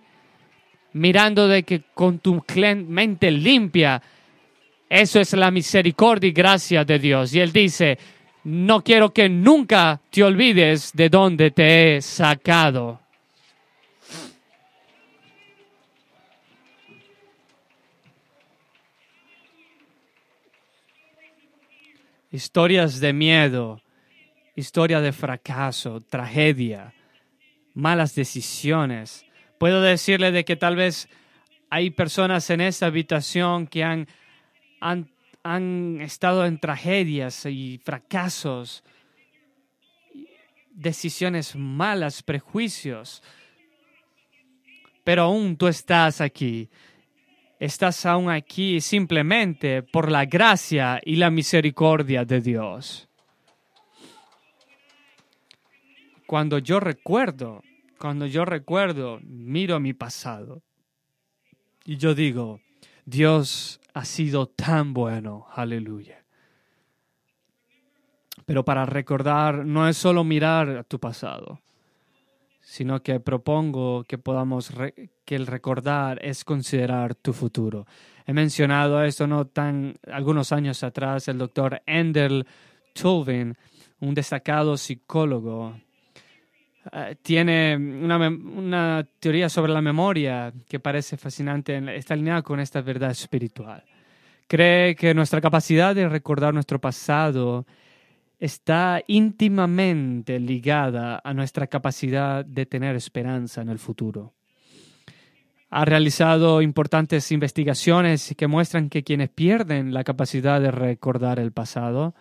mirando 0.93 1.47
de 1.47 1.63
que 1.63 1.83
con 1.93 2.19
tu 2.19 2.43
mente 2.87 3.31
limpia, 3.31 4.01
eso 4.89 5.19
es 5.19 5.33
la 5.33 5.51
misericordia 5.51 6.27
y 6.27 6.33
gracia 6.33 6.83
de 6.83 6.99
Dios. 6.99 7.33
Y 7.33 7.39
Él 7.39 7.51
dice, 7.51 7.97
no 8.43 8.83
quiero 8.83 9.13
que 9.13 9.29
nunca 9.29 10.01
te 10.09 10.23
olvides 10.23 10.91
de 10.93 11.09
dónde 11.09 11.51
te 11.51 11.95
he 11.95 12.01
sacado. 12.01 12.99
Historias 22.33 23.01
de 23.01 23.11
miedo, 23.11 23.80
historia 24.61 25.01
de 25.01 25.11
fracaso, 25.11 25.99
tragedia, 26.01 26.93
malas 27.73 28.15
decisiones. 28.15 29.25
Puedo 29.57 29.81
decirle 29.81 30.31
de 30.31 30.45
que 30.45 30.55
tal 30.55 30.75
vez 30.75 31.09
hay 31.69 31.89
personas 31.89 32.49
en 32.49 32.61
esta 32.61 32.85
habitación 32.85 33.65
que 33.65 33.83
han, 33.83 34.07
han, 34.79 35.09
han 35.43 35.99
estado 36.01 36.45
en 36.45 36.59
tragedias 36.59 37.45
y 37.45 37.81
fracasos, 37.83 38.83
decisiones 40.69 41.55
malas, 41.55 42.21
prejuicios, 42.21 43.23
pero 45.03 45.23
aún 45.23 45.57
tú 45.57 45.67
estás 45.67 46.21
aquí. 46.21 46.69
Estás 47.59 48.05
aún 48.05 48.29
aquí 48.29 48.79
simplemente 48.79 49.81
por 49.81 50.11
la 50.11 50.25
gracia 50.25 50.99
y 51.03 51.15
la 51.15 51.29
misericordia 51.29 52.25
de 52.25 52.41
Dios. 52.41 53.10
Cuando 56.31 56.59
yo 56.59 56.79
recuerdo, 56.79 57.61
cuando 57.99 58.25
yo 58.25 58.45
recuerdo, 58.45 59.19
miro 59.21 59.81
mi 59.81 59.91
pasado 59.91 60.61
y 61.83 61.97
yo 61.97 62.15
digo, 62.15 62.61
Dios 63.03 63.81
ha 63.93 64.05
sido 64.05 64.47
tan 64.47 64.93
bueno, 64.93 65.47
aleluya. 65.53 66.23
Pero 68.45 68.63
para 68.63 68.85
recordar 68.85 69.65
no 69.65 69.89
es 69.89 69.97
solo 69.97 70.23
mirar 70.23 70.69
a 70.69 70.83
tu 70.85 71.01
pasado, 71.01 71.59
sino 72.61 73.03
que 73.03 73.19
propongo 73.19 74.05
que 74.05 74.17
podamos, 74.17 74.71
que 75.25 75.35
el 75.35 75.47
recordar 75.47 76.23
es 76.23 76.45
considerar 76.45 77.13
tu 77.13 77.33
futuro. 77.33 77.87
He 78.25 78.31
mencionado 78.31 79.03
esto 79.03 79.27
no 79.27 79.47
tan 79.47 79.95
algunos 80.09 80.53
años 80.53 80.81
atrás, 80.85 81.27
el 81.27 81.37
doctor 81.37 81.81
Endel 81.85 82.47
Tulvin, 82.93 83.57
un 83.99 84.13
destacado 84.13 84.77
psicólogo, 84.77 85.75
eh, 86.91 87.15
tiene 87.21 87.75
una, 87.75 88.17
una, 88.17 89.07
teoría 89.19 89.49
sobre 89.49 89.71
la 89.71 89.81
memoria 89.81 90.51
que 90.67 90.79
parece 90.79 91.15
fascinante, 91.17 91.79
está 91.95 92.15
alineada 92.15 92.41
con 92.41 92.59
esta 92.59 92.81
verdad 92.81 93.11
espiritual. 93.11 93.83
Cree 94.47 94.95
que 94.95 95.13
nuestra 95.13 95.41
capacidad 95.41 95.93
de 95.93 96.09
recordar 96.09 96.53
nuestro 96.53 96.81
pasado 96.81 97.65
está 98.39 99.03
íntimamente 99.05 100.39
ligada 100.39 101.21
a 101.23 101.33
nuestra 101.35 101.67
capacidad 101.67 102.43
de 102.43 102.65
tener 102.65 102.95
esperanza 102.95 103.61
en 103.61 103.69
el 103.69 103.77
futuro. 103.77 104.33
Ha 105.69 105.85
realizado 105.85 106.63
importantes 106.63 107.31
investigaciones 107.31 108.33
que 108.35 108.47
muestran 108.47 108.89
que 108.89 109.03
quienes 109.03 109.29
pierden 109.29 109.93
la 109.93 110.03
capacidad 110.03 110.59
de 110.59 110.71
recordar 110.71 111.39
el 111.39 111.51
pasado, 111.51 112.15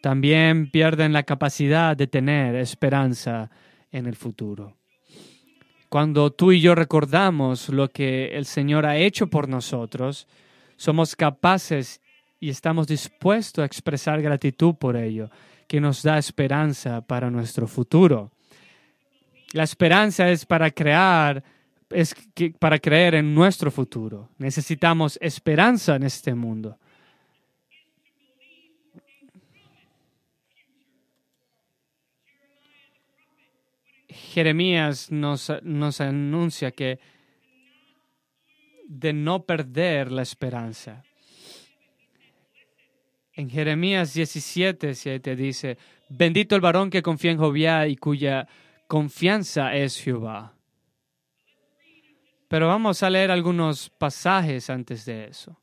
también 0.00 0.70
pierden 0.70 1.12
la 1.12 1.24
capacidad 1.24 1.94
de 1.94 2.06
tener 2.06 2.56
esperanza 2.56 3.50
en 3.92 4.06
el 4.06 4.16
futuro. 4.16 4.76
Cuando 5.88 6.30
tú 6.30 6.52
y 6.52 6.60
yo 6.60 6.74
recordamos 6.74 7.68
lo 7.68 7.88
que 7.88 8.36
el 8.36 8.46
Señor 8.46 8.86
ha 8.86 8.96
hecho 8.96 9.26
por 9.26 9.48
nosotros, 9.48 10.28
somos 10.76 11.16
capaces 11.16 12.00
y 12.38 12.48
estamos 12.48 12.86
dispuestos 12.86 13.62
a 13.62 13.66
expresar 13.66 14.22
gratitud 14.22 14.74
por 14.76 14.96
ello, 14.96 15.30
que 15.66 15.80
nos 15.80 16.02
da 16.02 16.16
esperanza 16.16 17.00
para 17.00 17.30
nuestro 17.30 17.66
futuro. 17.66 18.30
La 19.52 19.64
esperanza 19.64 20.30
es 20.30 20.46
para 20.46 20.70
crear, 20.70 21.42
es 21.90 22.14
para 22.58 22.78
creer 22.78 23.16
en 23.16 23.34
nuestro 23.34 23.70
futuro. 23.70 24.30
Necesitamos 24.38 25.18
esperanza 25.20 25.96
en 25.96 26.04
este 26.04 26.34
mundo. 26.34 26.78
Jeremías 34.30 35.10
nos, 35.10 35.52
nos 35.62 36.00
anuncia 36.00 36.70
que 36.70 37.00
de 38.86 39.12
no 39.12 39.44
perder 39.44 40.12
la 40.12 40.22
esperanza. 40.22 41.02
En 43.32 43.50
Jeremías 43.50 44.14
17, 44.14 44.94
7 44.94 45.34
dice, 45.34 45.78
bendito 46.08 46.54
el 46.54 46.60
varón 46.60 46.90
que 46.90 47.02
confía 47.02 47.32
en 47.32 47.38
Jehová 47.38 47.88
y 47.88 47.96
cuya 47.96 48.46
confianza 48.86 49.74
es 49.74 50.00
Jehová. 50.00 50.54
Pero 52.46 52.68
vamos 52.68 53.02
a 53.02 53.10
leer 53.10 53.32
algunos 53.32 53.90
pasajes 53.90 54.70
antes 54.70 55.04
de 55.06 55.24
eso. 55.24 55.60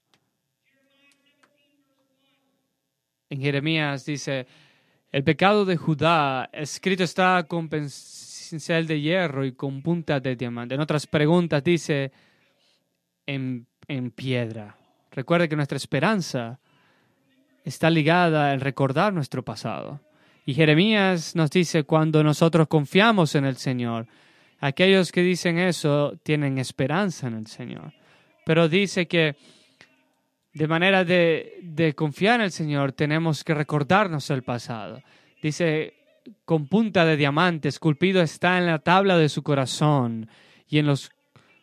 En 3.30 3.40
Jeremías 3.40 4.06
dice, 4.06 4.46
el 5.10 5.24
pecado 5.24 5.64
de 5.64 5.78
Judá 5.78 6.50
escrito 6.52 7.06
está 7.06 7.46
con 7.48 7.70
pincel 8.50 8.88
de 8.88 9.02
hierro 9.02 9.46
y 9.46 9.52
con 9.54 9.82
punta 9.82 10.20
de 10.20 10.36
diamante. 10.36 10.76
En 10.76 10.82
otras 10.82 11.08
preguntas 11.08 11.64
dice, 11.64 12.12
en, 13.26 13.68
en 13.88 14.12
piedra. 14.12 14.78
Recuerde 15.12 15.50
que 15.50 15.56
nuestra 15.56 15.78
esperanza 15.78 16.60
está 17.64 17.90
ligada 17.90 18.52
al 18.52 18.62
recordar 18.62 19.14
nuestro 19.14 19.44
pasado. 19.44 20.00
Y 20.46 20.54
Jeremías 20.54 21.36
nos 21.36 21.50
dice, 21.52 21.84
cuando 21.84 22.24
nosotros 22.24 22.68
confiamos 22.68 23.36
en 23.36 23.46
el 23.46 23.58
Señor, 23.58 24.08
aquellos 24.60 25.12
que 25.12 25.22
dicen 25.22 25.60
eso 25.60 26.18
tienen 26.24 26.58
esperanza 26.58 27.28
en 27.28 27.34
el 27.34 27.48
Señor. 27.48 27.94
Pero 28.46 28.70
dice 28.70 29.08
que 29.08 29.36
de 30.54 30.68
manera 30.68 31.04
de, 31.04 31.60
de 31.62 31.94
confiar 31.94 32.36
en 32.36 32.46
el 32.46 32.52
Señor 32.52 32.94
tenemos 32.94 33.44
que 33.44 33.54
recordarnos 33.54 34.30
el 34.30 34.44
pasado. 34.44 35.02
Dice, 35.42 35.94
con 36.46 36.68
punta 36.68 37.06
de 37.06 37.18
diamante 37.18 37.70
esculpido 37.70 38.22
está 38.22 38.58
en 38.58 38.66
la 38.66 38.80
tabla 38.80 39.18
de 39.18 39.30
su 39.30 39.44
corazón 39.44 40.30
y 40.68 40.80
en 40.80 40.88
los 40.88 41.12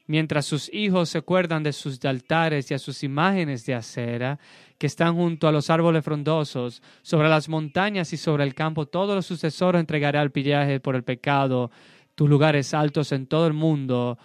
mientras 0.07 0.47
sus 0.47 0.73
hijos 0.73 1.09
se 1.09 1.19
acuerdan 1.19 1.63
de 1.63 1.73
sus 1.73 2.05
altares 2.05 2.71
y 2.71 2.75
a 2.75 2.79
sus 2.79 3.03
imágenes 3.03 3.65
de 3.67 3.75
acera 3.75 4.39
que 4.79 4.87
están 4.87 5.15
junto 5.15 5.49
a 5.49 5.53
los 5.53 5.71
árboles 5.71 6.05
frondosos, 6.05 6.83
sobre 7.03 7.29
las 7.29 7.49
montañas 7.49 8.13
y 8.13 8.17
sobre 8.17 8.45
el 8.45 8.55
campo, 8.55 8.87
todos 8.87 9.15
los 9.15 9.27
sucesores 9.27 9.81
entregaré 9.81 10.19
al 10.19 10.31
pillaje 10.31 10.81
por 10.81 10.95
el 10.97 11.05
pecado, 11.05 11.71
tus 12.15 12.29
lugares 12.29 12.75
altos 12.75 13.13
en 13.13 13.27
todo 13.27 13.47
el 13.47 13.53
mundo, 13.53 14.19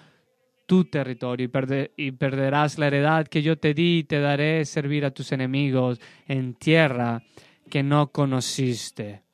tu 0.65 0.85
territorio, 0.85 1.49
y 1.97 2.11
perderás 2.11 2.77
la 2.77 2.87
heredad 2.87 3.27
que 3.27 3.41
yo 3.41 3.57
te 3.57 3.73
di, 3.73 3.99
y 3.99 4.03
te 4.03 4.19
daré 4.19 4.65
servir 4.65 5.05
a 5.05 5.11
tus 5.11 5.31
enemigos 5.31 5.99
en 6.27 6.55
tierra 6.55 7.23
que 7.69 7.83
no 7.83 8.11
conociste. 8.11 9.28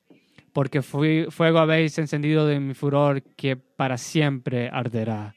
Porque 0.56 0.82
fuego 0.82 1.60
habéis 1.60 1.98
encendido 1.98 2.48
de 2.48 2.62
mi 2.62 2.74
furor 2.74 3.22
que 3.22 3.58
para 3.58 3.98
siempre 3.98 4.70
arderá. 4.72 5.36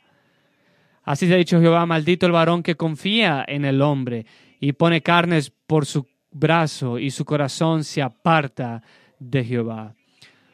Así 1.03 1.27
se 1.27 1.35
ha 1.35 1.39
dicho 1.39 1.61
Jehová, 1.61 1.87
maldito 1.87 2.25
el 2.25 2.31
varón 2.31 2.63
que 2.63 2.77
confía 2.77 3.45
en 3.49 3.65
el 3.65 3.83
hombre 3.83 4.27
y 4.61 4.75
pone 4.75 5.03
carnes 5.03 5.51
por 5.67 5.87
su 5.87 6.07
brazo 6.31 7.01
y 7.01 7.11
su 7.11 7.25
corazón 7.25 7.83
se 7.83 8.01
aparta 8.01 8.81
de 9.19 9.43
Jehová. 9.43 9.97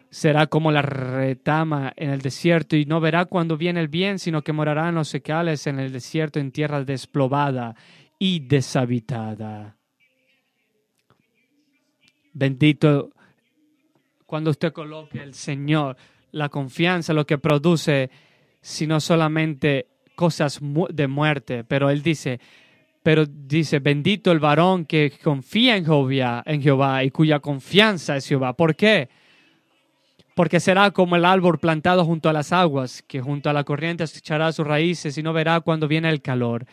Será 0.09 0.47
como 0.47 0.73
la 0.73 0.81
retama 0.81 1.93
en 1.95 2.09
el 2.09 2.23
desierto 2.23 2.75
y 2.75 2.87
no 2.87 3.01
verá 3.01 3.27
cuando 3.27 3.59
viene 3.59 3.81
el 3.81 3.89
bien, 3.89 4.19
sino 4.19 4.41
que 4.41 4.55
morará 4.55 4.89
en 4.89 4.95
los 4.95 5.09
secales 5.09 5.67
en 5.67 5.79
el 5.79 5.93
desierto, 5.93 6.41
en 6.41 6.53
tierra 6.53 6.83
desplobada 6.83 7.77
y 8.19 8.41
deshabitada. 8.41 9.77
Bendito 12.33 13.11
cuando 14.27 14.51
usted 14.51 14.73
coloque 14.73 15.23
el 15.23 15.35
Señor, 15.35 15.97
la 16.33 16.49
confianza, 16.49 17.13
lo 17.13 17.27
que 17.27 17.39
produce, 17.39 18.11
sino 18.61 19.01
solamente 19.01 19.87
cosas 20.15 20.61
de 20.91 21.09
muerte, 21.09 21.65
pero 21.65 21.91
él 21.91 22.03
dice, 22.03 22.41
pero 23.03 23.27
dice, 23.27 23.81
bendito 23.81 24.33
el 24.33 24.39
varón 24.39 24.87
que 24.87 25.13
confía 25.23 25.77
en 25.77 25.85
Jehová, 25.85 26.43
en 26.47 26.63
Jehová 26.63 27.05
y 27.05 27.11
cuya 27.11 27.41
confianza 27.41 28.17
es 28.17 28.27
Jehová. 28.27 28.55
¿Por 28.55 28.75
qué? 28.75 29.11
Porque 30.35 30.59
será 30.59 30.91
como 30.91 31.15
el 31.15 31.25
árbol 31.25 31.59
plantado 31.59 32.05
junto 32.05 32.29
a 32.29 32.33
las 32.33 32.53
aguas, 32.53 33.03
que 33.03 33.21
junto 33.21 33.51
a 33.51 33.53
la 33.53 33.65
corriente 33.65 34.05
echará 34.05 34.51
sus 34.53 34.67
raíces 34.67 35.19
y 35.19 35.23
no 35.23 35.33
verá 35.33 35.61
cuando 35.61 35.87
viene 35.87 36.09
el 36.09 36.23
calor, 36.23 36.67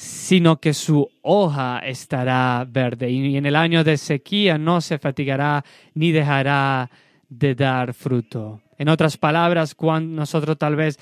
sino 0.00 0.60
que 0.60 0.72
su 0.72 1.10
hoja 1.20 1.80
estará 1.80 2.66
verde 2.66 3.10
y 3.10 3.36
en 3.36 3.44
el 3.44 3.54
año 3.54 3.84
de 3.84 3.98
sequía 3.98 4.56
no 4.56 4.80
se 4.80 4.98
fatigará 4.98 5.62
ni 5.92 6.10
dejará 6.10 6.90
de 7.28 7.54
dar 7.54 7.92
fruto. 7.92 8.62
En 8.78 8.88
otras 8.88 9.18
palabras, 9.18 9.74
cuando 9.74 10.16
nosotros 10.16 10.56
tal 10.56 10.74
vez 10.74 10.98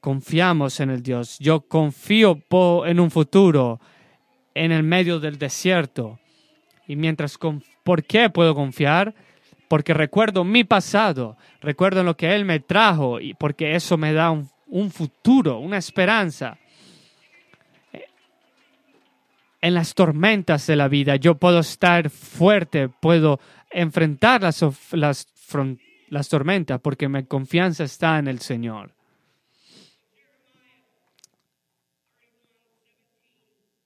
confiamos 0.00 0.80
en 0.80 0.88
el 0.88 1.02
Dios. 1.02 1.38
Yo 1.40 1.60
confío 1.60 2.40
en 2.86 3.00
un 3.00 3.10
futuro 3.10 3.80
en 4.54 4.72
el 4.72 4.82
medio 4.82 5.20
del 5.20 5.36
desierto. 5.36 6.18
Y 6.86 6.96
mientras, 6.96 7.38
¿por 7.84 8.02
qué 8.04 8.30
puedo 8.30 8.54
confiar? 8.54 9.14
Porque 9.68 9.92
recuerdo 9.92 10.42
mi 10.42 10.64
pasado, 10.64 11.36
recuerdo 11.60 12.02
lo 12.02 12.16
que 12.16 12.34
Él 12.34 12.46
me 12.46 12.60
trajo 12.60 13.20
y 13.20 13.34
porque 13.34 13.74
eso 13.74 13.98
me 13.98 14.14
da 14.14 14.30
un, 14.30 14.48
un 14.68 14.90
futuro, 14.90 15.58
una 15.58 15.76
esperanza. 15.76 16.56
En 19.60 19.74
las 19.74 19.94
tormentas 19.94 20.66
de 20.66 20.76
la 20.76 20.88
vida 20.88 21.16
yo 21.16 21.36
puedo 21.36 21.60
estar 21.60 22.08
fuerte, 22.08 22.88
puedo 22.88 23.40
enfrentar 23.70 24.42
las, 24.42 24.64
las, 24.92 26.28
tormentas 26.28 26.80
porque 26.80 27.08
mi 27.08 27.24
confianza 27.24 27.84
está 27.84 28.18
en 28.18 28.28
el 28.28 28.40
Señor. 28.40 28.94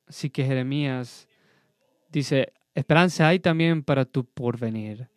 Así 0.06 0.30
que 0.30 0.44
Jeremías 0.44 1.26
dice, 2.08 2.52
esperanza 2.74 3.26
hay 3.26 3.40
también 3.40 3.82
para 3.82 4.04
tu 4.04 4.24
porvenir. 4.24 5.08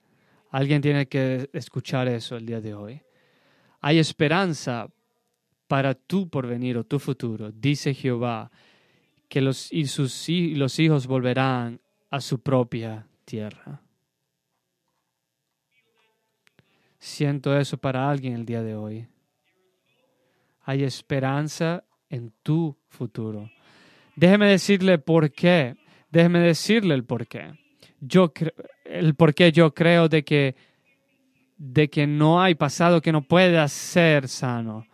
Alguien 0.49 0.81
tiene 0.81 1.07
que 1.07 1.49
escuchar 1.53 2.07
eso 2.07 2.35
el 2.35 2.45
día 2.47 2.61
de 2.61 2.73
hoy. 2.73 3.01
Hay 3.81 3.99
esperanza 3.99 4.87
para 5.67 5.93
tu 5.93 6.29
porvenir 6.29 6.77
o 6.77 6.83
tu 6.83 6.97
futuro, 6.97 7.51
dice 7.51 7.93
Jehová, 7.93 8.49
que 9.27 9.41
los, 9.41 9.71
y 9.71 9.87
sus, 9.87 10.27
los 10.29 10.79
hijos 10.79 11.07
volverán 11.07 11.81
a 12.09 12.21
su 12.21 12.41
propia 12.41 13.07
tierra. 13.25 13.81
Siento 16.99 17.57
eso 17.57 17.77
para 17.77 18.09
alguien 18.09 18.33
el 18.33 18.45
día 18.45 18.63
de 18.63 18.75
hoy. 18.75 19.07
hay 20.63 20.83
esperanza 20.83 21.83
en 22.09 22.33
tu 22.43 22.77
futuro. 22.89 23.49
Déjeme 24.15 24.47
decirle 24.47 24.97
por 24.97 25.31
qué. 25.31 25.75
Déjeme 26.09 26.39
decirle 26.39 26.95
el 26.95 27.03
por 27.03 27.27
qué. 27.27 27.53
Yo 27.99 28.33
el 28.83 29.15
por 29.15 29.33
qué 29.33 29.51
yo 29.51 29.73
creo 29.73 30.09
de 30.09 30.23
que 30.23 30.55
de 31.57 31.89
que 31.89 32.05
no 32.05 32.41
hay 32.41 32.55
pasado 32.55 33.01
que 33.01 33.11
no 33.11 33.21
pueda 33.21 33.67
ser 33.67 34.27
sano. 34.27 34.87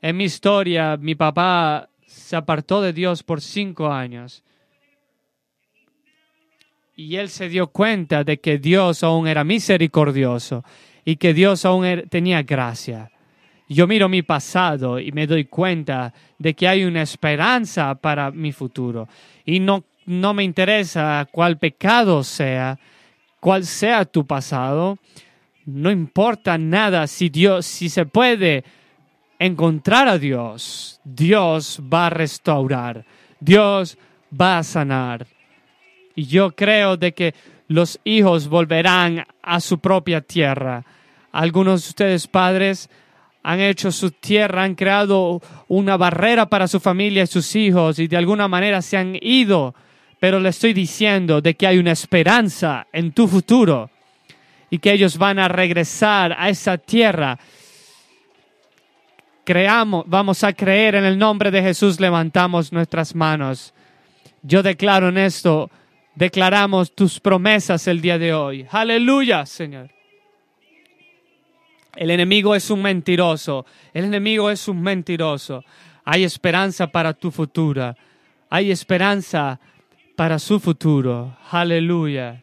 En 0.00 0.16
mi 0.16 0.24
historia, 0.24 0.96
mi 0.96 1.14
papá 1.14 1.88
se 2.26 2.34
apartó 2.34 2.82
de 2.82 2.92
Dios 2.92 3.22
por 3.22 3.40
cinco 3.40 3.92
años. 3.92 4.42
Y 6.96 7.14
él 7.14 7.28
se 7.28 7.48
dio 7.48 7.68
cuenta 7.68 8.24
de 8.24 8.40
que 8.40 8.58
Dios 8.58 9.04
aún 9.04 9.28
era 9.28 9.44
misericordioso 9.44 10.64
y 11.04 11.18
que 11.18 11.32
Dios 11.32 11.64
aún 11.64 11.84
er, 11.84 12.08
tenía 12.08 12.42
gracia. 12.42 13.12
Yo 13.68 13.86
miro 13.86 14.08
mi 14.08 14.22
pasado 14.22 14.98
y 14.98 15.12
me 15.12 15.28
doy 15.28 15.44
cuenta 15.44 16.12
de 16.36 16.54
que 16.54 16.66
hay 16.66 16.82
una 16.82 17.02
esperanza 17.02 17.94
para 17.94 18.32
mi 18.32 18.50
futuro. 18.50 19.08
Y 19.44 19.60
no, 19.60 19.84
no 20.04 20.34
me 20.34 20.42
interesa 20.42 21.28
cuál 21.30 21.58
pecado 21.58 22.24
sea, 22.24 22.76
cuál 23.38 23.64
sea 23.64 24.04
tu 24.04 24.26
pasado. 24.26 24.98
No 25.64 25.92
importa 25.92 26.58
nada 26.58 27.06
si 27.06 27.28
Dios, 27.28 27.66
si 27.66 27.88
se 27.88 28.04
puede 28.04 28.64
encontrar 29.38 30.08
a 30.08 30.18
Dios, 30.18 31.00
Dios 31.04 31.80
va 31.92 32.06
a 32.06 32.10
restaurar, 32.10 33.04
Dios 33.40 33.98
va 34.38 34.58
a 34.58 34.62
sanar. 34.62 35.26
Y 36.14 36.26
yo 36.26 36.54
creo 36.54 36.96
de 36.96 37.12
que 37.12 37.34
los 37.68 38.00
hijos 38.04 38.48
volverán 38.48 39.26
a 39.42 39.60
su 39.60 39.78
propia 39.78 40.20
tierra. 40.20 40.84
Algunos 41.32 41.82
de 41.82 41.88
ustedes 41.90 42.26
padres 42.26 42.88
han 43.42 43.60
hecho 43.60 43.92
su 43.92 44.10
tierra, 44.10 44.64
han 44.64 44.74
creado 44.74 45.40
una 45.68 45.96
barrera 45.96 46.46
para 46.46 46.66
su 46.66 46.80
familia 46.80 47.24
y 47.24 47.26
sus 47.26 47.54
hijos 47.54 47.98
y 47.98 48.08
de 48.08 48.16
alguna 48.16 48.48
manera 48.48 48.82
se 48.82 48.96
han 48.96 49.16
ido. 49.20 49.74
Pero 50.18 50.40
le 50.40 50.48
estoy 50.48 50.72
diciendo 50.72 51.40
de 51.40 51.54
que 51.54 51.66
hay 51.66 51.78
una 51.78 51.92
esperanza 51.92 52.86
en 52.92 53.12
tu 53.12 53.28
futuro 53.28 53.90
y 54.70 54.78
que 54.78 54.92
ellos 54.92 55.18
van 55.18 55.38
a 55.38 55.48
regresar 55.48 56.34
a 56.38 56.48
esa 56.48 56.78
tierra 56.78 57.38
creamos, 59.46 60.04
vamos 60.08 60.42
a 60.42 60.52
creer 60.52 60.96
en 60.96 61.04
el 61.04 61.16
nombre 61.16 61.52
de 61.52 61.62
Jesús, 61.62 62.00
levantamos 62.00 62.72
nuestras 62.72 63.14
manos. 63.14 63.72
Yo 64.42 64.60
declaro 64.62 65.08
en 65.08 65.18
esto, 65.18 65.70
declaramos 66.16 66.92
tus 66.92 67.20
promesas 67.20 67.86
el 67.86 68.00
día 68.00 68.18
de 68.18 68.34
hoy. 68.34 68.66
Aleluya, 68.70 69.46
Señor. 69.46 69.88
El 71.94 72.10
enemigo 72.10 72.54
es 72.56 72.68
un 72.70 72.82
mentiroso. 72.82 73.64
El 73.94 74.04
enemigo 74.04 74.50
es 74.50 74.66
un 74.66 74.82
mentiroso. 74.82 75.64
Hay 76.04 76.24
esperanza 76.24 76.88
para 76.88 77.14
tu 77.14 77.30
futuro. 77.30 77.94
Hay 78.50 78.72
esperanza 78.72 79.60
para 80.16 80.40
su 80.40 80.58
futuro. 80.58 81.36
Aleluya. 81.50 82.42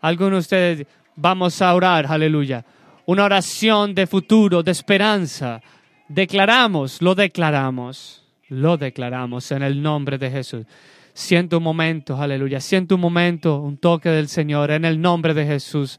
Algunos 0.00 0.32
de 0.32 0.38
ustedes 0.38 0.86
vamos 1.16 1.60
a 1.60 1.74
orar. 1.74 2.06
Aleluya 2.08 2.64
una 3.10 3.24
oración 3.24 3.92
de 3.92 4.06
futuro, 4.06 4.62
de 4.62 4.70
esperanza. 4.70 5.60
Declaramos, 6.06 7.02
lo 7.02 7.16
declaramos, 7.16 8.22
lo 8.48 8.76
declaramos 8.76 9.50
en 9.50 9.64
el 9.64 9.82
nombre 9.82 10.16
de 10.16 10.30
Jesús. 10.30 10.64
Siento 11.12 11.58
un 11.58 11.64
momento, 11.64 12.16
aleluya, 12.16 12.60
siento 12.60 12.94
un 12.94 13.00
momento, 13.00 13.58
un 13.58 13.78
toque 13.78 14.10
del 14.10 14.28
Señor 14.28 14.70
en 14.70 14.84
el 14.84 15.00
nombre 15.00 15.34
de 15.34 15.44
Jesús. 15.44 15.98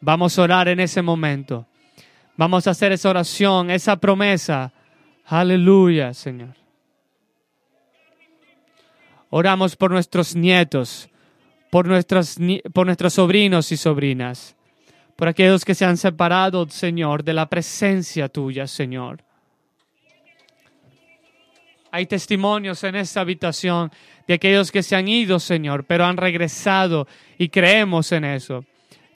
Vamos 0.00 0.38
a 0.38 0.42
orar 0.42 0.68
en 0.68 0.78
ese 0.78 1.02
momento. 1.02 1.66
Vamos 2.36 2.68
a 2.68 2.70
hacer 2.70 2.92
esa 2.92 3.10
oración, 3.10 3.68
esa 3.68 3.96
promesa. 3.96 4.72
Aleluya, 5.26 6.14
Señor. 6.14 6.54
Oramos 9.28 9.74
por 9.74 9.90
nuestros 9.90 10.36
nietos, 10.36 11.08
por, 11.72 11.88
por 12.72 12.86
nuestros 12.86 13.12
sobrinos 13.12 13.72
y 13.72 13.76
sobrinas 13.76 14.53
por 15.16 15.28
aquellos 15.28 15.64
que 15.64 15.74
se 15.74 15.84
han 15.84 15.96
separado, 15.96 16.68
Señor, 16.68 17.22
de 17.22 17.34
la 17.34 17.48
presencia 17.48 18.28
tuya, 18.28 18.66
Señor. 18.66 19.22
Hay 21.90 22.06
testimonios 22.06 22.82
en 22.82 22.96
esta 22.96 23.20
habitación 23.20 23.92
de 24.26 24.34
aquellos 24.34 24.72
que 24.72 24.82
se 24.82 24.96
han 24.96 25.06
ido, 25.06 25.38
Señor, 25.38 25.84
pero 25.84 26.04
han 26.04 26.16
regresado 26.16 27.06
y 27.38 27.48
creemos 27.48 28.10
en 28.10 28.24
eso. 28.24 28.64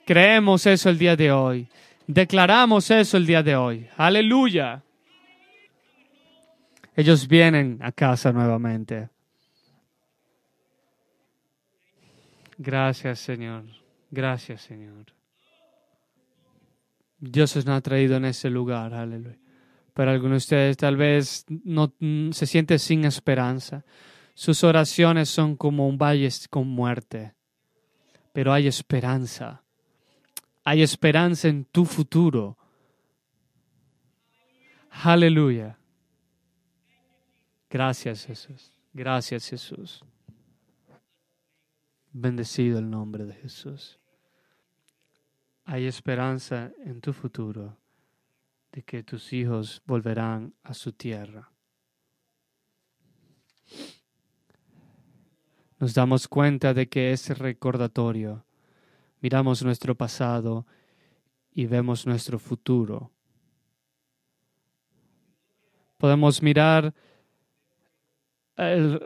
Creemos 0.05 0.65
eso 0.65 0.89
el 0.89 0.97
día 0.97 1.15
de 1.15 1.31
hoy. 1.31 1.67
Declaramos 2.07 2.89
eso 2.89 3.17
el 3.17 3.25
día 3.25 3.43
de 3.43 3.55
hoy. 3.55 3.87
Aleluya. 3.97 4.81
Ellos 6.95 7.27
vienen 7.27 7.79
a 7.81 7.91
casa 7.91 8.31
nuevamente. 8.31 9.09
Gracias, 12.57 13.19
Señor. 13.19 13.63
Gracias, 14.09 14.61
Señor. 14.61 15.18
Dios 17.19 17.55
nos 17.55 17.67
ha 17.67 17.81
traído 17.81 18.15
en 18.15 18.25
ese 18.25 18.49
lugar, 18.49 18.93
aleluya. 18.93 19.37
Pero 19.93 20.11
algunos 20.11 20.31
de 20.31 20.37
ustedes 20.37 20.77
tal 20.77 20.95
vez 20.95 21.45
no 21.49 21.93
mm, 21.99 22.31
se 22.31 22.45
sienten 22.45 22.79
sin 22.79 23.03
esperanza. 23.03 23.83
Sus 24.33 24.63
oraciones 24.63 25.29
son 25.29 25.57
como 25.57 25.87
un 25.87 25.97
valle 25.97 26.29
con 26.49 26.67
muerte. 26.67 27.33
Pero 28.31 28.53
hay 28.53 28.67
esperanza. 28.67 29.63
Hay 30.63 30.81
esperanza 30.81 31.49
en 31.49 31.65
tu 31.65 31.83
futuro. 31.83 32.57
Aleluya. 34.91 35.77
Gracias 37.69 38.25
Jesús. 38.25 38.71
Gracias 38.93 39.49
Jesús. 39.49 40.05
Bendecido 42.13 42.79
el 42.79 42.89
nombre 42.89 43.25
de 43.25 43.33
Jesús 43.33 43.98
hay 45.69 45.85
esperanza 45.85 46.71
en 46.83 46.99
tu 46.99 47.13
futuro 47.13 47.77
de 48.71 48.81
que 48.81 49.03
tus 49.03 49.31
hijos 49.33 49.83
volverán 49.85 50.55
a 50.63 50.73
su 50.73 50.93
tierra. 50.93 51.51
Nos 55.77 55.93
damos 55.93 56.27
cuenta 56.27 56.73
de 56.73 56.89
que 56.89 57.11
es 57.11 57.37
recordatorio. 57.37 58.43
Miramos 59.21 59.61
nuestro 59.63 59.93
pasado 59.93 60.65
y 61.53 61.67
vemos 61.67 62.07
nuestro 62.07 62.39
futuro. 62.39 63.11
Podemos 65.99 66.41
mirar 66.41 66.95
el, 68.55 68.99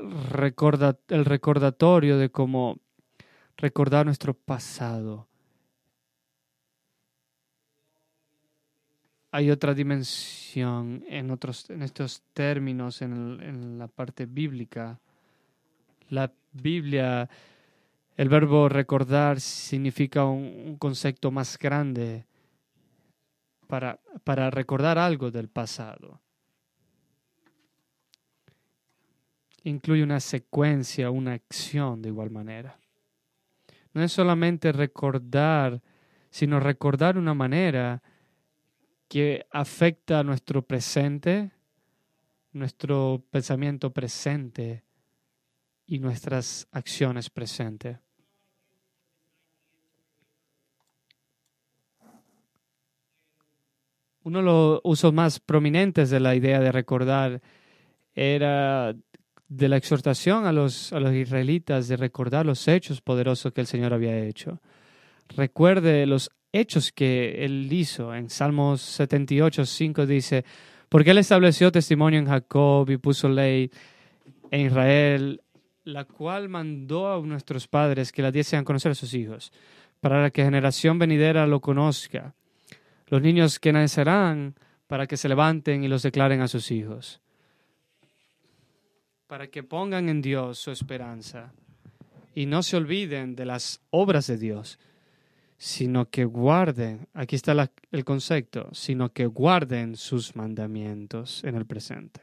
el 1.10 1.26
recordatorio 1.26 2.18
de 2.18 2.32
cómo 2.32 2.80
recordar 3.58 4.06
nuestro 4.06 4.34
pasado 4.34 5.28
hay 9.34 9.50
otra 9.50 9.74
dimensión 9.74 11.04
en, 11.10 11.32
otros, 11.32 11.68
en 11.72 11.82
estos 11.82 12.22
términos 12.34 13.02
en, 13.02 13.80
la 13.80 13.88
parte 13.88 14.28
bíblica. 14.28 15.00
La 16.10 16.32
Biblia, 16.52 17.28
el 18.16 18.30
verbo 18.30 18.70
recordar 18.70 19.42
significa 19.42 20.24
un, 20.26 20.78
concepto 20.78 21.32
más 21.32 21.58
grande 21.58 22.28
para, 23.66 24.00
para 24.24 24.52
recordar 24.52 25.00
algo 25.00 25.32
del 25.32 25.50
pasado. 25.50 26.22
Incluye 29.64 30.04
una 30.04 30.20
secuencia, 30.20 31.10
una 31.10 31.34
acción 31.34 32.04
de 32.04 32.10
igual 32.10 32.30
manera. 32.30 32.78
No 33.96 34.04
es 34.04 34.12
solamente 34.12 34.72
recordar, 34.72 35.82
sino 36.30 36.60
recordar 36.60 37.18
una 37.18 37.34
manera 37.34 38.04
que 39.14 39.46
afecta 39.52 40.24
nuestro 40.24 40.64
presente, 40.64 41.52
nuestro 42.52 43.24
pensamiento 43.30 43.94
presente 43.94 44.84
y 45.86 46.00
nuestras 46.00 46.68
acciones 46.72 47.30
presentes. 47.30 48.00
Uno 54.24 54.40
de 54.40 54.46
los 54.46 54.82
usos 54.84 55.14
más 55.14 55.40
prominentes 55.40 56.10
de 56.10 56.20
la 56.20 56.34
idea 56.34 56.60
de 56.60 56.72
recordar 56.72 57.40
era 58.16 58.96
de 59.48 59.70
la 59.70 59.78
exhortación 59.78 60.48
a 60.48 60.52
los, 60.52 60.92
a 60.92 61.00
los 61.00 61.14
israelitas 61.14 61.88
de 61.88 61.98
recordar 61.98 62.48
los 62.48 62.68
hechos 62.68 63.00
poderosos 63.00 63.54
que 63.54 63.62
el 63.62 63.68
Señor 63.68 63.94
había 63.94 64.18
hecho. 64.18 64.60
Recuerde 65.30 66.06
los 66.06 66.32
hechos 66.52 66.92
que 66.92 67.44
él 67.44 67.72
hizo. 67.72 68.14
En 68.14 68.30
Salmos 68.30 68.82
78, 68.82 69.66
5 69.66 70.06
dice, 70.06 70.46
porque 70.88 71.12
él 71.12 71.18
estableció 71.18 71.72
testimonio 71.72 72.20
en 72.20 72.28
Jacob 72.28 72.90
y 72.90 72.98
puso 72.98 73.28
ley 73.28 73.72
en 74.52 74.68
Israel, 74.68 75.42
la 75.84 76.06
cual 76.06 76.48
mandó 76.48 77.12
a 77.12 77.20
nuestros 77.22 77.68
padres 77.68 78.12
que 78.12 78.22
la 78.22 78.32
diesen 78.32 78.60
a 78.60 78.64
conocer 78.64 78.92
a 78.92 78.96
sus 78.96 79.14
hijos, 79.16 79.52
para 80.00 80.30
que 80.30 80.44
generación 80.44 81.00
venidera 81.00 81.48
lo 81.48 81.60
conozca. 81.60 82.36
Los 83.08 83.22
niños 83.22 83.60
que 83.60 83.74
nacerán 83.74 84.56
para 84.88 85.08
que 85.08 85.18
se 85.18 85.28
levanten 85.28 85.84
y 85.84 85.88
los 85.88 86.04
declaren 86.04 86.42
a 86.42 86.48
sus 86.48 86.70
hijos, 86.70 87.20
para 89.26 89.48
que 89.48 89.64
pongan 89.64 90.10
en 90.10 90.22
Dios 90.22 90.60
su 90.60 90.70
esperanza 90.70 91.54
y 92.36 92.46
no 92.46 92.62
se 92.62 92.78
olviden 92.78 93.36
de 93.36 93.46
las 93.46 93.82
obras 93.90 94.28
de 94.28 94.38
Dios, 94.38 94.80
sino 95.64 96.10
que 96.10 96.26
guarden, 96.26 97.08
aquí 97.14 97.38
está 97.38 97.72
el 97.92 98.04
concepto, 98.04 98.68
sino 98.74 99.14
que 99.14 99.28
guarden 99.28 99.96
sus 99.96 100.36
mandamientos 100.36 101.42
en 101.46 101.56
el 101.56 101.66
presente. 101.66 102.20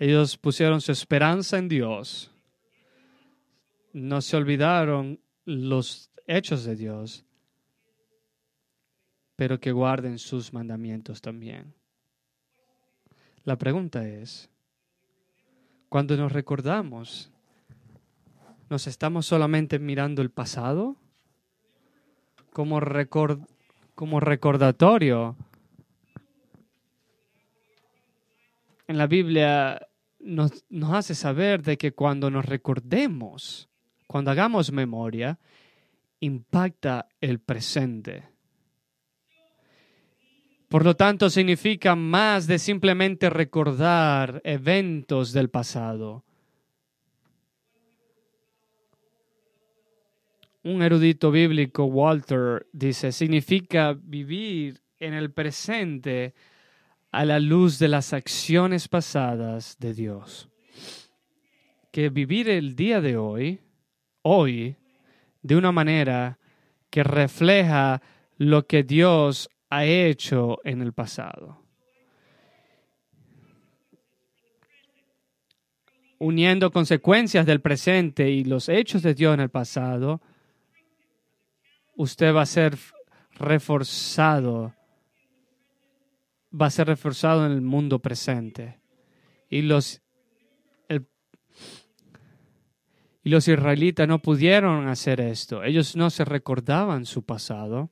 Ellos 0.00 0.36
pusieron 0.36 0.80
su 0.80 0.90
esperanza 0.90 1.58
en 1.58 1.68
Dios, 1.68 2.32
no 3.92 4.20
se 4.20 4.36
olvidaron 4.36 5.20
los 5.44 6.10
hechos 6.26 6.64
de 6.64 6.74
Dios, 6.74 7.24
pero 9.36 9.60
que 9.60 9.70
guarden 9.70 10.18
sus 10.18 10.52
mandamientos 10.52 11.20
también. 11.20 11.72
La 13.44 13.56
pregunta 13.56 14.08
es, 14.08 14.50
cuando 15.88 16.16
nos 16.16 16.32
recordamos, 16.32 17.31
¿nos 18.72 18.86
estamos 18.86 19.26
solamente 19.26 19.78
mirando 19.78 20.22
el 20.22 20.30
pasado? 20.30 20.96
Como, 22.54 22.80
como 23.94 24.18
recordatorio. 24.18 25.36
En 28.88 28.96
la 28.96 29.06
Biblia 29.06 29.78
nos, 30.20 30.64
nos 30.70 30.94
hace 30.94 31.14
saber 31.14 31.60
de 31.60 31.76
que 31.76 31.92
cuando 31.92 32.30
nos 32.30 32.46
recordemos, 32.46 33.68
cuando 34.06 34.30
hagamos 34.30 34.72
memoria, 34.72 35.38
impacta 36.20 37.10
el 37.20 37.40
presente. 37.40 38.22
Por 40.70 40.82
lo 40.82 40.96
tanto, 40.96 41.28
significa 41.28 41.94
más 41.94 42.46
de 42.46 42.58
simplemente 42.58 43.28
recordar 43.28 44.40
eventos 44.44 45.34
del 45.34 45.50
pasado. 45.50 46.24
Un 50.64 50.80
erudito 50.82 51.32
bíblico, 51.32 51.84
Walter, 51.84 52.68
dice, 52.72 53.10
significa 53.10 53.98
vivir 54.00 54.80
en 55.00 55.12
el 55.14 55.32
presente 55.32 56.34
a 57.10 57.24
la 57.24 57.40
luz 57.40 57.80
de 57.80 57.88
las 57.88 58.12
acciones 58.12 58.86
pasadas 58.86 59.76
de 59.80 59.92
Dios. 59.92 60.48
Que 61.90 62.10
vivir 62.10 62.48
el 62.48 62.76
día 62.76 63.00
de 63.00 63.16
hoy, 63.16 63.60
hoy, 64.22 64.76
de 65.42 65.56
una 65.56 65.72
manera 65.72 66.38
que 66.90 67.02
refleja 67.02 68.00
lo 68.38 68.66
que 68.66 68.84
Dios 68.84 69.50
ha 69.68 69.84
hecho 69.84 70.58
en 70.64 70.80
el 70.80 70.92
pasado. 70.92 71.60
Uniendo 76.18 76.70
consecuencias 76.70 77.46
del 77.46 77.60
presente 77.60 78.30
y 78.30 78.44
los 78.44 78.68
hechos 78.68 79.02
de 79.02 79.14
Dios 79.14 79.34
en 79.34 79.40
el 79.40 79.50
pasado, 79.50 80.22
usted 81.96 82.34
va 82.34 82.42
a 82.42 82.46
ser 82.46 82.78
reforzado, 83.32 84.74
va 86.52 86.66
a 86.66 86.70
ser 86.70 86.86
reforzado 86.86 87.46
en 87.46 87.52
el 87.52 87.62
mundo 87.62 88.00
presente. 88.00 88.80
Y 89.48 89.62
los, 89.62 90.02
y 93.22 93.30
los 93.30 93.46
israelitas 93.46 94.08
no 94.08 94.20
pudieron 94.20 94.88
hacer 94.88 95.20
esto. 95.20 95.62
Ellos 95.62 95.94
no 95.96 96.10
se 96.10 96.24
recordaban 96.24 97.04
su 97.04 97.24
pasado 97.24 97.90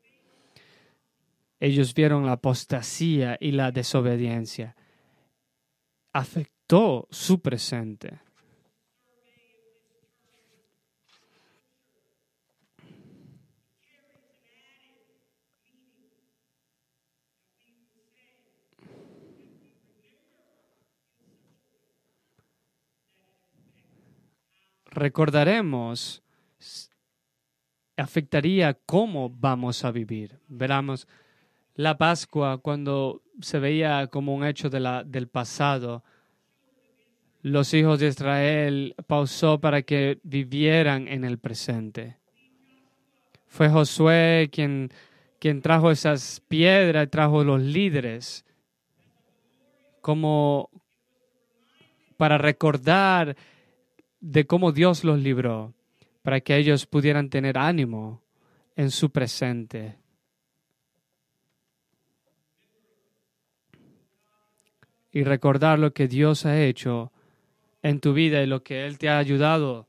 ellos 1.61 1.93
vieron 1.93 2.25
la 2.25 2.33
apostasía 2.33 3.37
y 3.39 3.53
la 3.53 3.71
desobediencia. 3.71 4.75
Afectó 6.13 7.07
su 7.11 7.41
presente. 7.41 8.21
Recordaremos, 24.91 26.23
afectaría 27.97 28.75
cómo 28.75 29.31
vamos 29.31 29.85
a 29.85 29.91
vivir. 29.91 30.39
Veramos 30.49 31.07
la 31.75 31.97
Pascua, 31.97 32.59
cuando 32.59 33.23
se 33.41 33.59
veía 33.59 34.09
como 34.09 34.35
un 34.35 34.45
hecho 34.45 34.69
de 34.69 35.05
del 35.07 35.29
pasado, 35.29 36.03
los 37.43 37.73
hijos 37.73 38.01
de 38.01 38.09
Israel 38.09 38.95
pausó 39.07 39.61
para 39.61 39.83
que 39.83 40.21
vivieran 40.23 41.09
en 41.09 41.25
el 41.25 41.39
presente. 41.39 42.19
Fue 43.47 43.69
Josué 43.69 44.51
quien, 44.53 44.91
quien 45.39 45.63
trajo 45.63 45.91
esas 45.91 46.41
piedras, 46.49 47.09
trajo 47.11 47.43
los 47.43 47.61
líderes, 47.61 48.45
como 50.03 50.71
para 52.17 52.37
recordar 52.37 53.37
de 54.21 54.47
cómo 54.47 54.73
Dios 54.73 55.05
los 55.05 55.19
libró, 55.19 55.75
para 56.23 56.41
que 56.41 56.57
ellos 56.57 56.87
pudieran 56.87 57.31
tener 57.31 57.59
ánimo 57.59 58.23
en 58.77 58.91
su 58.91 59.11
presente. 59.11 60.01
y 65.13 65.25
recordar 65.25 65.79
lo 65.79 65.93
que 65.93 66.09
Dios 66.09 66.47
ha 66.47 66.61
hecho 66.61 67.13
en 67.83 68.01
tu 68.01 68.13
vida 68.13 68.43
y 68.43 68.47
lo 68.47 68.63
que 68.63 68.87
Él 68.87 68.99
te 68.99 69.09
ha 69.09 69.19
ayudado, 69.19 69.89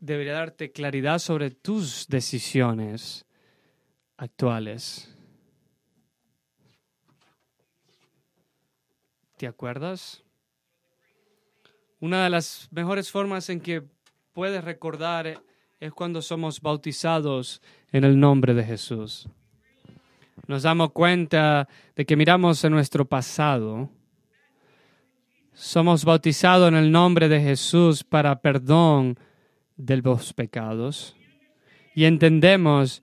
debería 0.00 0.34
darte 0.34 0.70
claridad 0.70 1.18
sobre 1.18 1.50
tus 1.50 2.06
decisiones 2.08 3.24
actuales. 4.16 5.10
¿Te 9.36 9.46
acuerdas? 9.46 10.22
Una 12.04 12.22
de 12.24 12.28
las 12.28 12.68
mejores 12.70 13.10
formas 13.10 13.48
en 13.48 13.62
que 13.62 13.82
puedes 14.34 14.62
recordar 14.62 15.40
es 15.80 15.90
cuando 15.94 16.20
somos 16.20 16.60
bautizados 16.60 17.62
en 17.92 18.04
el 18.04 18.20
nombre 18.20 18.52
de 18.52 18.62
Jesús. 18.62 19.26
Nos 20.46 20.64
damos 20.64 20.92
cuenta 20.92 21.66
de 21.96 22.04
que 22.04 22.14
miramos 22.14 22.62
en 22.62 22.72
nuestro 22.72 23.06
pasado 23.06 23.88
somos 25.54 26.04
bautizados 26.04 26.68
en 26.68 26.74
el 26.74 26.92
nombre 26.92 27.30
de 27.30 27.40
Jesús 27.40 28.04
para 28.04 28.38
perdón 28.42 29.18
de 29.78 29.96
los 29.96 30.34
pecados. 30.34 31.16
Y 31.94 32.04
entendemos 32.04 33.02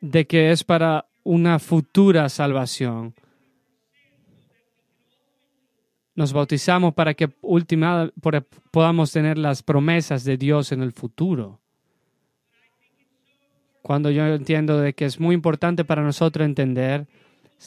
de 0.00 0.28
que 0.28 0.52
es 0.52 0.62
para 0.62 1.08
una 1.24 1.58
futura 1.58 2.28
salvación. 2.28 3.16
Nos 6.18 6.32
bautizamos 6.32 6.94
para 6.94 7.14
que 7.14 7.30
ultima, 7.42 8.10
podamos 8.72 9.12
tener 9.12 9.38
las 9.38 9.62
promesas 9.62 10.24
de 10.24 10.36
Dios 10.36 10.72
en 10.72 10.82
el 10.82 10.90
futuro. 10.90 11.60
Cuando 13.82 14.10
yo 14.10 14.26
entiendo 14.26 14.80
de 14.80 14.94
que 14.94 15.04
es 15.04 15.20
muy 15.20 15.36
importante 15.36 15.84
para 15.84 16.02
nosotros 16.02 16.44
entender 16.44 17.06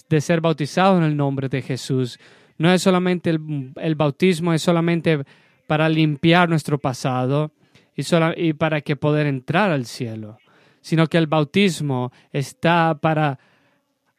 de 0.09 0.19
ser 0.19 0.41
bautizados 0.41 0.97
en 0.97 1.05
el 1.05 1.15
nombre 1.15 1.47
de 1.47 1.61
Jesús, 1.61 2.19
no 2.57 2.69
es 2.73 2.81
solamente 2.81 3.29
el, 3.29 3.95
bautismo, 3.95 4.51
es 4.51 4.61
solamente 4.61 5.23
para 5.65 5.87
limpiar 5.87 6.49
nuestro 6.49 6.77
pasado 6.77 7.53
y, 7.95 8.03
y 8.35 8.51
para 8.51 8.81
que 8.81 8.97
poder 8.97 9.27
entrar 9.27 9.71
al 9.71 9.85
cielo, 9.85 10.39
sino 10.81 11.07
que 11.07 11.17
el 11.17 11.27
bautismo 11.27 12.11
está 12.33 12.99
para 12.99 13.39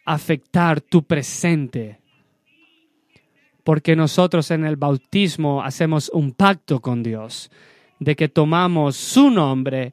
afectar 0.06 0.80
tu 0.80 1.02
presente. 1.02 2.01
Porque 3.64 3.96
nosotros 3.96 4.50
en 4.50 4.64
el 4.64 4.76
bautismo 4.76 5.62
hacemos 5.62 6.10
un 6.12 6.32
pacto 6.32 6.80
con 6.80 7.02
Dios, 7.02 7.50
de 7.98 8.16
que 8.16 8.28
tomamos 8.28 8.96
su 8.96 9.30
nombre 9.30 9.92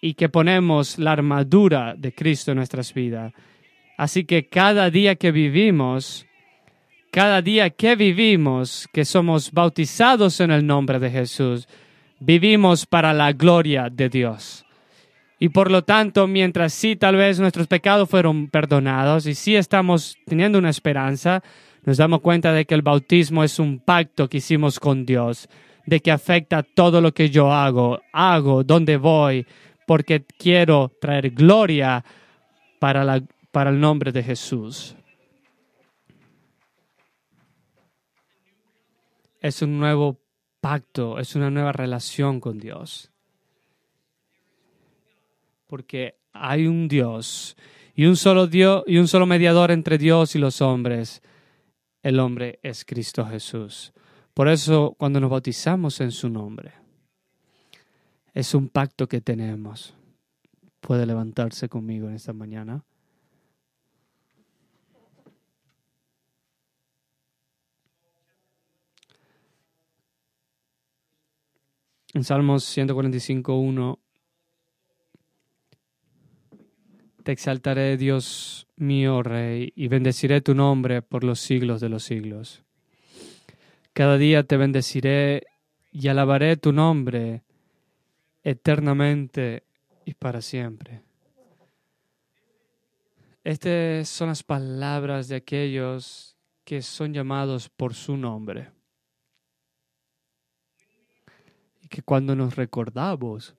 y 0.00 0.14
que 0.14 0.28
ponemos 0.28 0.98
la 0.98 1.12
armadura 1.12 1.94
de 1.96 2.12
Cristo 2.12 2.52
en 2.52 2.56
nuestras 2.56 2.92
vidas. 2.94 3.32
Así 3.96 4.24
que 4.24 4.48
cada 4.48 4.90
día 4.90 5.16
que 5.16 5.32
vivimos, 5.32 6.26
cada 7.10 7.42
día 7.42 7.70
que 7.70 7.96
vivimos, 7.96 8.88
que 8.92 9.04
somos 9.04 9.52
bautizados 9.52 10.40
en 10.40 10.50
el 10.50 10.66
nombre 10.66 10.98
de 10.98 11.10
Jesús, 11.10 11.68
vivimos 12.20 12.86
para 12.86 13.12
la 13.12 13.32
gloria 13.32 13.88
de 13.90 14.08
Dios. 14.08 14.64
Y 15.40 15.50
por 15.50 15.70
lo 15.70 15.82
tanto, 15.82 16.26
mientras 16.26 16.72
sí 16.72 16.96
tal 16.96 17.16
vez 17.16 17.38
nuestros 17.38 17.68
pecados 17.68 18.08
fueron 18.08 18.48
perdonados 18.48 19.26
y 19.26 19.34
sí 19.34 19.54
estamos 19.54 20.16
teniendo 20.26 20.58
una 20.58 20.70
esperanza, 20.70 21.42
nos 21.88 21.96
damos 21.96 22.20
cuenta 22.20 22.52
de 22.52 22.66
que 22.66 22.74
el 22.74 22.82
bautismo 22.82 23.42
es 23.42 23.58
un 23.58 23.78
pacto 23.78 24.28
que 24.28 24.36
hicimos 24.36 24.78
con 24.78 25.06
Dios, 25.06 25.48
de 25.86 26.00
que 26.00 26.10
afecta 26.10 26.62
todo 26.62 27.00
lo 27.00 27.14
que 27.14 27.30
yo 27.30 27.50
hago, 27.50 28.02
hago, 28.12 28.62
dónde 28.62 28.98
voy, 28.98 29.46
porque 29.86 30.22
quiero 30.38 30.92
traer 31.00 31.30
gloria 31.30 32.04
para, 32.78 33.04
la, 33.04 33.22
para 33.50 33.70
el 33.70 33.80
nombre 33.80 34.12
de 34.12 34.22
Jesús. 34.22 34.96
Es 39.40 39.62
un 39.62 39.78
nuevo 39.78 40.20
pacto, 40.60 41.18
es 41.18 41.34
una 41.36 41.48
nueva 41.50 41.72
relación 41.72 42.38
con 42.38 42.58
Dios. 42.58 43.10
Porque 45.66 46.18
hay 46.34 46.66
un 46.66 46.86
Dios 46.86 47.56
y 47.94 48.04
un 48.04 48.16
solo 48.16 48.46
Dios 48.46 48.84
y 48.86 48.98
un 48.98 49.08
solo 49.08 49.24
mediador 49.24 49.70
entre 49.70 49.96
Dios 49.96 50.34
y 50.34 50.38
los 50.38 50.60
hombres. 50.60 51.22
El 52.02 52.20
hombre 52.20 52.60
es 52.62 52.84
Cristo 52.84 53.26
Jesús. 53.26 53.92
Por 54.34 54.48
eso 54.48 54.94
cuando 54.98 55.20
nos 55.20 55.30
bautizamos 55.30 56.00
en 56.00 56.12
su 56.12 56.28
nombre, 56.28 56.72
es 58.34 58.54
un 58.54 58.68
pacto 58.68 59.08
que 59.08 59.20
tenemos. 59.20 59.94
Puede 60.80 61.06
levantarse 61.06 61.68
conmigo 61.68 62.08
en 62.08 62.14
esta 62.14 62.32
mañana. 62.32 62.84
En 72.14 72.24
Salmos 72.24 72.64
145.1 72.76 73.98
Te 77.28 77.32
exaltaré, 77.32 77.98
Dios 77.98 78.66
mío, 78.76 79.22
Rey, 79.22 79.70
y 79.76 79.88
bendeciré 79.88 80.40
tu 80.40 80.54
nombre 80.54 81.02
por 81.02 81.24
los 81.24 81.38
siglos 81.40 81.78
de 81.78 81.90
los 81.90 82.02
siglos. 82.02 82.62
Cada 83.92 84.16
día 84.16 84.44
te 84.44 84.56
bendeciré 84.56 85.46
y 85.92 86.08
alabaré 86.08 86.56
tu 86.56 86.72
nombre 86.72 87.42
eternamente 88.42 89.62
y 90.06 90.14
para 90.14 90.40
siempre. 90.40 91.02
Estas 93.44 94.08
son 94.08 94.28
las 94.28 94.42
palabras 94.42 95.28
de 95.28 95.36
aquellos 95.36 96.34
que 96.64 96.80
son 96.80 97.12
llamados 97.12 97.68
por 97.68 97.92
su 97.92 98.16
nombre. 98.16 98.70
Y 101.82 101.88
que 101.88 102.00
cuando 102.00 102.34
nos 102.34 102.56
recordamos 102.56 103.54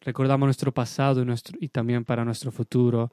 recordamos 0.00 0.46
nuestro 0.46 0.72
pasado 0.72 1.22
y, 1.22 1.24
nuestro, 1.24 1.56
y 1.60 1.68
también 1.68 2.04
para 2.04 2.24
nuestro 2.24 2.50
futuro, 2.50 3.10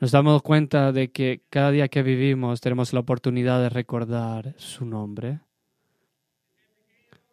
nos 0.00 0.10
damos 0.10 0.42
cuenta 0.42 0.92
de 0.92 1.10
que 1.12 1.42
cada 1.48 1.70
día 1.70 1.88
que 1.88 2.02
vivimos 2.02 2.60
tenemos 2.60 2.92
la 2.92 3.00
oportunidad 3.00 3.60
de 3.60 3.68
recordar 3.68 4.54
su 4.56 4.84
nombre. 4.84 5.40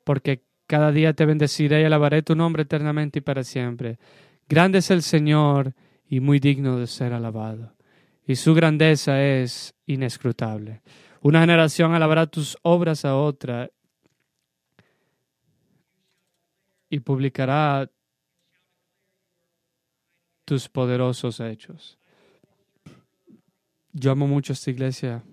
Porque 0.04 0.44
cada 0.68 0.92
día 0.92 1.14
te 1.14 1.26
bendeciré 1.26 1.82
y 1.82 1.86
alabaré 1.86 2.22
tu 2.22 2.36
nombre 2.36 2.64
eternamente 2.64 3.20
y 3.20 3.22
para 3.24 3.44
siempre. 3.44 3.98
Grande 4.48 4.80
es 4.80 4.92
el 4.92 5.02
Señor 5.02 5.74
y 6.08 6.20
muy 6.20 6.40
digno 6.40 6.78
de 6.78 6.88
ser 6.88 7.14
alabado. 7.14 7.74
Y 8.28 8.36
su 8.36 8.54
grandeza 8.54 9.24
es 9.24 9.74
inescrutable. 9.88 10.82
Una 11.22 11.42
generación 11.42 11.94
alabará 11.94 12.28
tus 12.28 12.56
obras 12.62 13.04
a 13.04 13.16
otra 13.16 13.72
y 16.90 17.00
publicará 17.00 17.90
tus 20.50 20.68
poderosos 20.68 21.40
hechos. 21.42 22.00
Yo 23.94 24.12
amo 24.12 24.28
mucho 24.28 24.54
esta 24.54 24.72
iglesia, 24.72 25.24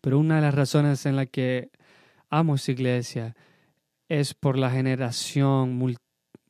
pero 0.00 0.20
una 0.20 0.36
de 0.36 0.42
las 0.42 0.54
razones 0.54 1.06
en 1.06 1.16
la 1.16 1.26
que 1.26 1.72
amo 2.30 2.54
esta 2.54 2.70
iglesia 2.70 3.34
es 4.08 4.32
por 4.32 4.58
la 4.58 4.70
generación 4.70 5.76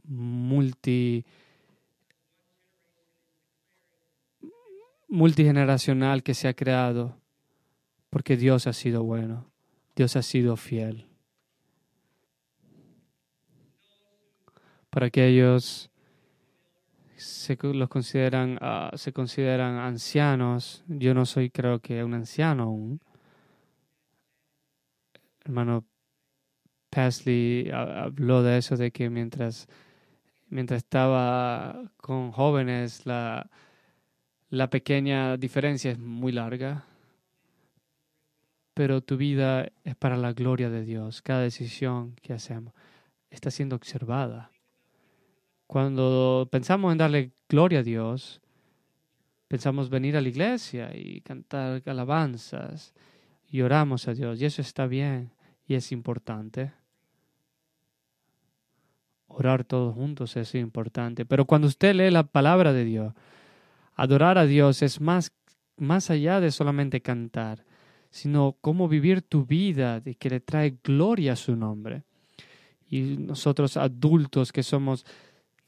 multi, 0.04 1.24
multigeneracional 5.08 6.22
que 6.22 6.34
se 6.34 6.48
ha 6.48 6.52
creado, 6.52 7.16
porque 8.10 8.36
Dios 8.36 8.66
ha 8.66 8.74
sido 8.74 9.02
bueno, 9.02 9.50
Dios 9.94 10.14
ha 10.16 10.22
sido 10.22 10.58
fiel. 10.58 11.06
Para 14.90 15.06
aquellos 15.06 15.90
se 17.16 17.56
los 17.62 17.88
consideran, 17.88 18.58
ah, 18.60 18.90
se 18.94 19.12
consideran 19.12 19.76
ancianos. 19.76 20.84
Yo 20.88 21.14
no 21.14 21.26
soy, 21.26 21.50
creo 21.50 21.80
que, 21.80 22.04
un 22.04 22.14
anciano 22.14 22.64
aún. 22.64 23.00
Hermano 25.44 25.84
Pasley 26.90 27.70
habló 27.70 28.42
de 28.42 28.58
eso, 28.58 28.76
de 28.76 28.90
que 28.90 29.10
mientras, 29.10 29.68
mientras 30.48 30.78
estaba 30.78 31.92
con 31.96 32.32
jóvenes, 32.32 33.06
la, 33.06 33.50
la 34.50 34.70
pequeña 34.70 35.36
diferencia 35.36 35.92
es 35.92 35.98
muy 35.98 36.32
larga. 36.32 36.84
Pero 38.74 39.00
tu 39.02 39.16
vida 39.16 39.72
es 39.84 39.96
para 39.96 40.16
la 40.16 40.32
gloria 40.32 40.70
de 40.70 40.84
Dios. 40.84 41.22
Cada 41.22 41.40
decisión 41.40 42.14
que 42.22 42.34
hacemos 42.34 42.74
está 43.30 43.50
siendo 43.50 43.76
observada. 43.76 44.50
Cuando 45.66 46.48
pensamos 46.50 46.92
en 46.92 46.98
darle 46.98 47.32
gloria 47.48 47.80
a 47.80 47.82
Dios, 47.82 48.40
pensamos 49.48 49.90
venir 49.90 50.16
a 50.16 50.20
la 50.20 50.28
iglesia 50.28 50.96
y 50.96 51.20
cantar 51.20 51.82
alabanzas 51.86 52.94
y 53.48 53.60
oramos 53.62 54.08
a 54.08 54.14
Dios. 54.14 54.40
Y 54.40 54.44
eso 54.44 54.62
está 54.62 54.86
bien 54.86 55.32
y 55.66 55.74
es 55.74 55.92
importante. 55.92 56.72
Orar 59.28 59.64
todos 59.64 59.94
juntos 59.94 60.36
es 60.36 60.54
importante. 60.54 61.26
Pero 61.26 61.44
cuando 61.44 61.66
usted 61.66 61.94
lee 61.94 62.10
la 62.10 62.24
palabra 62.24 62.72
de 62.72 62.84
Dios, 62.84 63.12
adorar 63.94 64.38
a 64.38 64.46
Dios 64.46 64.82
es 64.82 65.00
más, 65.00 65.32
más 65.76 66.10
allá 66.10 66.40
de 66.40 66.50
solamente 66.50 67.02
cantar, 67.02 67.64
sino 68.10 68.56
cómo 68.60 68.88
vivir 68.88 69.22
tu 69.22 69.44
vida 69.44 70.00
de 70.00 70.14
que 70.14 70.30
le 70.30 70.40
trae 70.40 70.78
gloria 70.82 71.32
a 71.32 71.36
su 71.36 71.56
nombre. 71.56 72.04
Y 72.88 73.16
nosotros 73.18 73.76
adultos 73.76 74.52
que 74.52 74.62
somos 74.62 75.04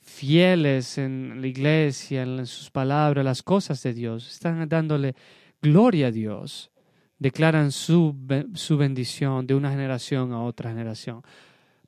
fieles 0.09 0.99
en 0.99 1.41
la 1.41 1.47
iglesia, 1.47 2.23
en 2.23 2.47
sus 2.47 2.71
palabras, 2.71 3.25
las 3.25 3.43
cosas 3.43 3.83
de 3.83 3.93
Dios, 3.93 4.27
están 4.27 4.69
dándole 4.69 5.15
gloria 5.63 6.09
a 6.09 6.11
Dios, 6.11 6.71
declaran 7.19 7.71
su, 7.71 8.17
su 8.55 8.77
bendición 8.77 9.47
de 9.47 9.55
una 9.55 9.71
generación 9.71 10.33
a 10.33 10.43
otra 10.43 10.71
generación. 10.71 11.23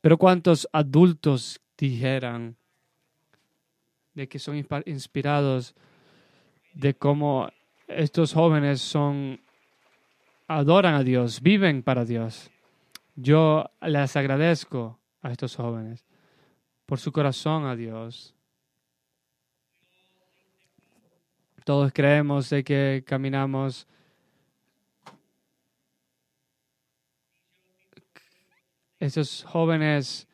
Pero 0.00 0.18
¿cuántos 0.18 0.68
adultos 0.72 1.60
dijeran 1.76 2.56
de 4.14 4.28
que 4.28 4.38
son 4.38 4.64
inspirados 4.86 5.74
de 6.74 6.94
cómo 6.94 7.48
estos 7.88 8.32
jóvenes 8.32 8.80
son 8.80 9.40
adoran 10.46 10.94
a 10.94 11.02
Dios, 11.02 11.40
viven 11.40 11.82
para 11.82 12.04
Dios? 12.04 12.50
Yo 13.16 13.70
les 13.82 14.14
agradezco 14.16 14.98
a 15.22 15.32
estos 15.32 15.56
jóvenes 15.56 16.04
por 16.90 16.98
su 16.98 17.12
corazón 17.12 17.66
a 17.66 17.76
Dios. 17.76 18.34
Todos 21.64 21.92
creemos 21.92 22.50
de 22.50 22.64
que 22.64 23.04
caminamos 23.06 23.86
esos 28.98 29.44
jóvenes 29.44 30.26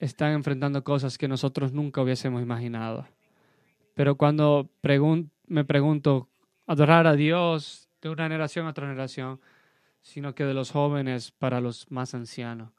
están 0.00 0.32
enfrentando 0.32 0.82
cosas 0.82 1.16
que 1.16 1.28
nosotros 1.28 1.72
nunca 1.72 2.02
hubiésemos 2.02 2.42
imaginado. 2.42 3.06
Pero 3.94 4.16
cuando 4.16 4.68
me 5.46 5.64
pregunto, 5.64 6.28
adorar 6.66 7.06
a 7.06 7.14
Dios 7.14 7.88
de 8.02 8.08
una 8.08 8.24
generación 8.24 8.66
a 8.66 8.70
otra 8.70 8.88
generación, 8.88 9.40
sino 10.02 10.34
que 10.34 10.42
de 10.42 10.54
los 10.54 10.72
jóvenes 10.72 11.30
para 11.30 11.60
los 11.60 11.88
más 11.92 12.14
ancianos, 12.14 12.72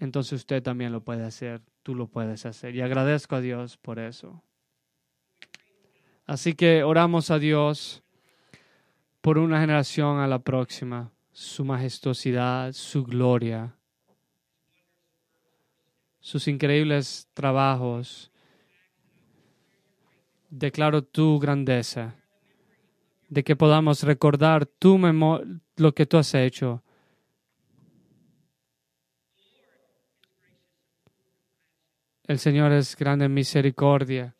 entonces 0.00 0.32
usted 0.32 0.62
también 0.62 0.92
lo 0.92 1.02
puede 1.02 1.24
hacer 1.24 1.62
tú 1.82 1.94
lo 1.94 2.08
puedes 2.08 2.46
hacer. 2.46 2.74
Y 2.74 2.80
agradezco 2.80 3.36
a 3.36 3.40
Dios 3.40 3.76
por 3.76 3.98
eso. 3.98 4.42
Así 6.26 6.54
que 6.54 6.82
oramos 6.84 7.30
a 7.30 7.38
Dios 7.38 8.02
por 9.20 9.38
una 9.38 9.60
generación 9.60 10.18
a 10.18 10.26
la 10.26 10.38
próxima, 10.38 11.10
su 11.32 11.64
majestuosidad, 11.64 12.72
su 12.72 13.04
gloria, 13.04 13.74
sus 16.20 16.46
increíbles 16.46 17.28
trabajos. 17.34 18.30
Declaro 20.48 21.02
tu 21.02 21.38
grandeza, 21.38 22.14
de 23.28 23.44
que 23.44 23.56
podamos 23.56 24.02
recordar 24.02 24.66
tu 24.66 24.98
lo 25.76 25.94
que 25.94 26.06
tú 26.06 26.16
has 26.16 26.34
hecho 26.34 26.82
El 32.30 32.38
Señor 32.38 32.70
es 32.70 32.94
grande 32.94 33.24
en 33.24 33.34
misericordia, 33.34 34.32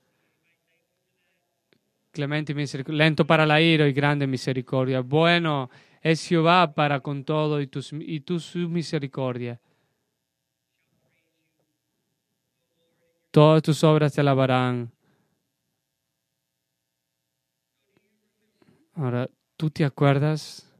clemente 2.12 2.52
y 2.52 2.54
misericordia, 2.54 3.04
lento 3.04 3.26
para 3.26 3.44
la 3.44 3.60
ira 3.60 3.88
y 3.88 3.92
grande 3.92 4.26
en 4.26 4.30
misericordia. 4.30 5.00
Bueno 5.00 5.68
es 6.00 6.24
Jehová 6.24 6.72
para 6.72 7.00
con 7.00 7.24
todo 7.24 7.60
y, 7.60 7.66
tus, 7.66 7.92
y 7.92 8.20
tu 8.20 8.38
su 8.38 8.68
misericordia 8.68 9.60
Todas 13.32 13.60
tus 13.60 13.82
obras 13.82 14.12
te 14.12 14.20
alabarán. 14.20 14.92
Ahora, 18.94 19.28
¿tú 19.56 19.68
te 19.68 19.84
acuerdas? 19.84 20.72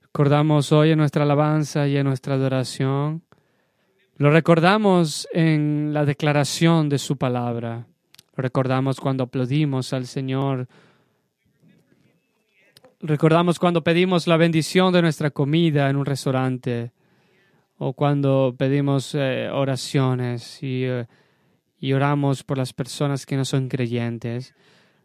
Recordamos 0.00 0.72
hoy 0.72 0.92
en 0.92 0.98
nuestra 0.98 1.24
alabanza 1.24 1.86
y 1.86 1.98
en 1.98 2.06
nuestra 2.06 2.32
adoración. 2.36 3.22
Lo 4.18 4.30
recordamos 4.30 5.26
en 5.32 5.92
la 5.92 6.04
declaración 6.04 6.88
de 6.88 6.98
su 6.98 7.16
palabra. 7.16 7.86
Lo 8.36 8.42
recordamos 8.42 9.00
cuando 9.00 9.24
aplaudimos 9.24 9.92
al 9.92 10.06
Señor. 10.06 10.68
Recordamos 13.00 13.58
cuando 13.58 13.82
pedimos 13.82 14.26
la 14.26 14.36
bendición 14.36 14.92
de 14.92 15.02
nuestra 15.02 15.30
comida 15.30 15.88
en 15.88 15.96
un 15.96 16.04
restaurante 16.04 16.92
o 17.78 17.94
cuando 17.94 18.54
pedimos 18.56 19.14
eh, 19.14 19.48
oraciones 19.50 20.62
y, 20.62 20.84
eh, 20.84 21.06
y 21.80 21.94
oramos 21.94 22.44
por 22.44 22.58
las 22.58 22.72
personas 22.72 23.26
que 23.26 23.36
no 23.36 23.44
son 23.44 23.68
creyentes. 23.68 24.54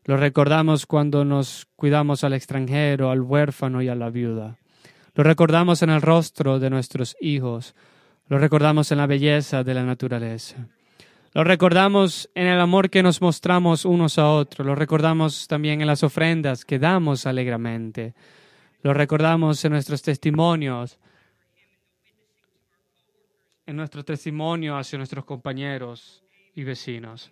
Lo 0.04 0.18
recordamos 0.18 0.86
cuando 0.86 1.26
nos 1.26 1.66
cuidamos 1.76 2.24
al 2.24 2.34
extranjero, 2.34 3.10
al 3.10 3.22
huérfano 3.22 3.82
y 3.82 3.88
a 3.88 3.96
la 3.96 4.10
viuda. 4.10 4.58
Lo 5.16 5.24
recordamos 5.24 5.82
en 5.82 5.90
el 5.90 6.02
rostro 6.02 6.60
de 6.60 6.70
nuestros 6.70 7.18
hijos. 7.20 7.74
Lo 8.30 8.38
recordamos 8.40 8.92
en 8.92 8.98
la 8.98 9.08
belleza 9.08 9.64
de 9.64 9.74
la 9.74 9.84
naturaleza. 9.84 10.68
Lo 11.34 11.44
recordamos 11.44 12.30
en 12.36 12.48
el 12.48 12.60
amor 12.60 12.90
que 12.90 13.04
nos 13.04 13.22
mostramos 13.22 13.86
unos 13.86 14.18
a 14.18 14.30
otros. 14.30 14.66
Lo 14.66 14.76
recordamos 14.76 15.48
también 15.48 15.82
en 15.82 15.88
las 15.88 16.04
ofrendas 16.04 16.66
que 16.66 16.80
damos 16.80 17.26
alegremente. 17.26 18.16
Lo 18.82 18.94
recordamos 18.94 19.64
en 19.64 19.72
nuestros 19.74 20.02
testimonios, 20.02 21.00
en 23.66 23.76
nuestro 23.76 24.04
testimonio 24.04 24.78
hacia 24.78 24.98
nuestros 24.98 25.26
compañeros 25.26 26.24
y 26.56 26.64
vecinos. 26.64 27.32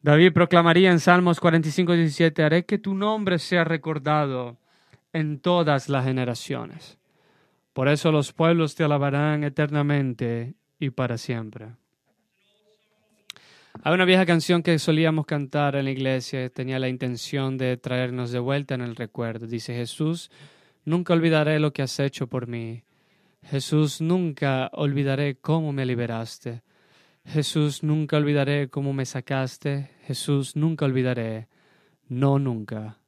David 0.00 0.32
proclamaría 0.32 0.90
en 0.90 0.98
Salmos 0.98 1.38
45, 1.38 1.92
17, 1.92 2.42
haré 2.42 2.64
que 2.64 2.78
tu 2.78 2.94
nombre 2.94 3.38
sea 3.38 3.62
recordado 3.62 4.56
en 5.12 5.38
todas 5.38 5.88
las 5.88 6.04
generaciones. 6.04 6.98
Por 7.72 7.88
eso 7.88 8.12
los 8.12 8.32
pueblos 8.32 8.74
te 8.74 8.84
alabarán 8.84 9.44
eternamente 9.44 10.54
y 10.78 10.90
para 10.90 11.16
siempre. 11.16 11.68
Hay 13.82 13.94
una 13.94 14.04
vieja 14.04 14.26
canción 14.26 14.62
que 14.62 14.78
solíamos 14.78 15.24
cantar 15.26 15.76
en 15.76 15.86
la 15.86 15.90
iglesia, 15.90 16.50
tenía 16.50 16.78
la 16.78 16.88
intención 16.88 17.56
de 17.56 17.78
traernos 17.78 18.30
de 18.30 18.38
vuelta 18.38 18.74
en 18.74 18.82
el 18.82 18.94
recuerdo. 18.94 19.46
Dice 19.46 19.74
Jesús, 19.74 20.30
nunca 20.84 21.14
olvidaré 21.14 21.58
lo 21.58 21.72
que 21.72 21.82
has 21.82 21.98
hecho 21.98 22.26
por 22.26 22.46
mí. 22.46 22.84
Jesús, 23.42 24.00
nunca 24.00 24.70
olvidaré 24.74 25.36
cómo 25.36 25.72
me 25.72 25.86
liberaste. 25.86 26.62
Jesús, 27.24 27.82
nunca 27.82 28.18
olvidaré 28.18 28.68
cómo 28.68 28.92
me 28.92 29.06
sacaste. 29.06 29.90
Jesús, 30.04 30.54
nunca 30.54 30.84
olvidaré. 30.84 31.48
No, 32.08 32.38
nunca. 32.38 32.98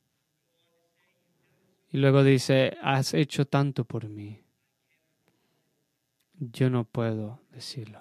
Y 1.92 1.98
luego 1.98 2.24
dice, 2.24 2.76
has 2.82 3.14
hecho 3.14 3.46
tanto 3.46 3.84
por 3.84 4.08
mí. 4.08 4.43
Yo 6.52 6.70
no 6.70 6.84
puedo 6.84 7.40
decirlo. 7.52 8.00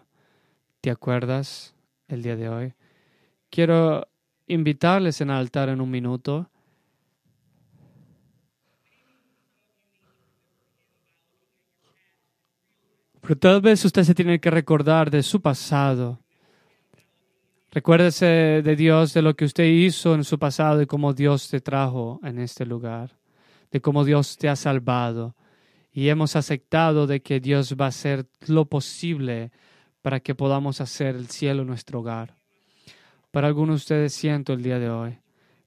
¿Te 0.82 0.92
acuerdas 0.92 1.74
el 2.08 2.24
día 2.24 2.36
de 2.36 2.50
hoy? 2.50 2.74
Quiero 3.50 4.08
invitarles 4.48 5.22
en 5.22 5.30
altar 5.30 5.70
en 5.70 5.82
un 5.82 5.90
minuto. 5.90 6.50
Pero 13.22 13.38
tal 13.38 13.62
vez 13.62 13.86
usted 13.86 14.04
se 14.04 14.16
tiene 14.16 14.40
que 14.40 14.52
recordar 14.52 15.10
de 15.10 15.24
su 15.24 15.42
pasado. 15.42 16.20
Recuérdese 17.72 18.62
de 18.64 18.76
Dios, 18.76 19.14
de 19.14 19.22
lo 19.22 19.36
que 19.36 19.46
usted 19.46 19.64
hizo 19.64 20.14
en 20.14 20.24
su 20.24 20.38
pasado 20.38 20.82
y 20.82 20.86
cómo 20.86 21.14
Dios 21.14 21.50
te 21.50 21.62
trajo 21.62 22.20
en 22.24 22.40
este 22.40 22.66
lugar 22.66 23.16
de 23.74 23.82
cómo 23.82 24.06
Dios 24.06 24.38
te 24.38 24.48
ha 24.48 24.56
salvado 24.56 25.36
y 25.94 26.10
hemos 26.10 26.36
aceptado 26.36 27.08
de 27.08 27.22
que 27.22 27.40
Dios 27.40 27.76
va 27.80 27.86
a 27.86 27.90
hacer 27.90 28.26
lo 28.48 28.66
posible 28.66 29.52
para 30.02 30.20
que 30.20 30.36
podamos 30.36 30.82
hacer 30.82 31.16
el 31.16 31.28
cielo 31.28 31.64
nuestro 31.64 32.00
hogar. 32.00 32.36
Para 33.32 33.48
algunos 33.48 33.74
de 33.74 33.84
ustedes 33.84 34.14
siento 34.14 34.54
el 34.54 34.64
día 34.64 34.80
de 34.80 34.90
hoy 34.90 35.24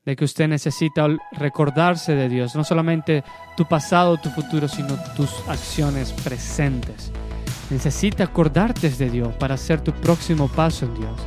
de 0.07 0.15
que 0.15 0.25
usted 0.25 0.47
necesita 0.47 1.09
recordarse 1.33 2.15
de 2.15 2.29
Dios, 2.29 2.55
no 2.55 2.63
solamente 2.63 3.25
tu 3.57 3.67
pasado, 3.67 4.17
tu 4.17 4.31
futuro, 4.31 4.69
sino 4.69 4.97
tus 5.17 5.31
acciones 5.49 6.13
presentes. 6.13 7.11
Necesita 7.71 8.23
acordarte 8.23 8.89
de 8.89 9.11
Dios 9.11 9.35
para 9.35 9.55
hacer 9.57 9.81
tu 9.81 9.93
próximo 9.93 10.47
paso 10.47 10.87
en 10.87 10.95
Dios. 10.95 11.21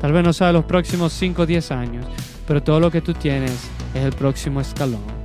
Tal 0.00 0.12
vez 0.12 0.24
no 0.24 0.32
sea 0.32 0.50
los 0.50 0.64
próximos 0.64 1.12
5 1.12 1.42
o 1.42 1.46
10 1.46 1.70
años, 1.72 2.06
pero 2.46 2.62
todo 2.62 2.80
lo 2.80 2.90
que 2.90 3.02
tú 3.02 3.12
tienes 3.12 3.70
es 3.94 4.02
el 4.02 4.14
próximo 4.14 4.62
escalón 4.62 5.21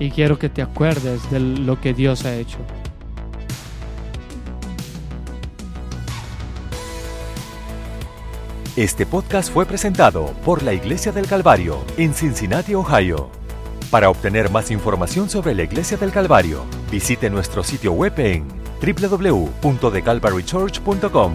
y 0.00 0.10
quiero 0.10 0.36
que 0.38 0.48
te 0.48 0.62
acuerdes 0.62 1.30
de 1.30 1.38
lo 1.38 1.80
que 1.80 1.94
Dios 1.94 2.24
ha 2.24 2.34
hecho. 2.34 2.58
Este 8.76 9.04
podcast 9.04 9.52
fue 9.52 9.66
presentado 9.66 10.32
por 10.44 10.62
la 10.62 10.72
Iglesia 10.72 11.10
del 11.12 11.26
Calvario 11.26 11.84
en 11.98 12.14
Cincinnati, 12.14 12.74
Ohio. 12.74 13.28
Para 13.90 14.08
obtener 14.08 14.50
más 14.50 14.70
información 14.70 15.28
sobre 15.28 15.54
la 15.54 15.64
Iglesia 15.64 15.98
del 15.98 16.12
Calvario, 16.12 16.64
visite 16.90 17.28
nuestro 17.28 17.62
sitio 17.62 17.92
web 17.92 18.18
en 18.18 18.48
www.thecalvarychurch.com 18.80 21.34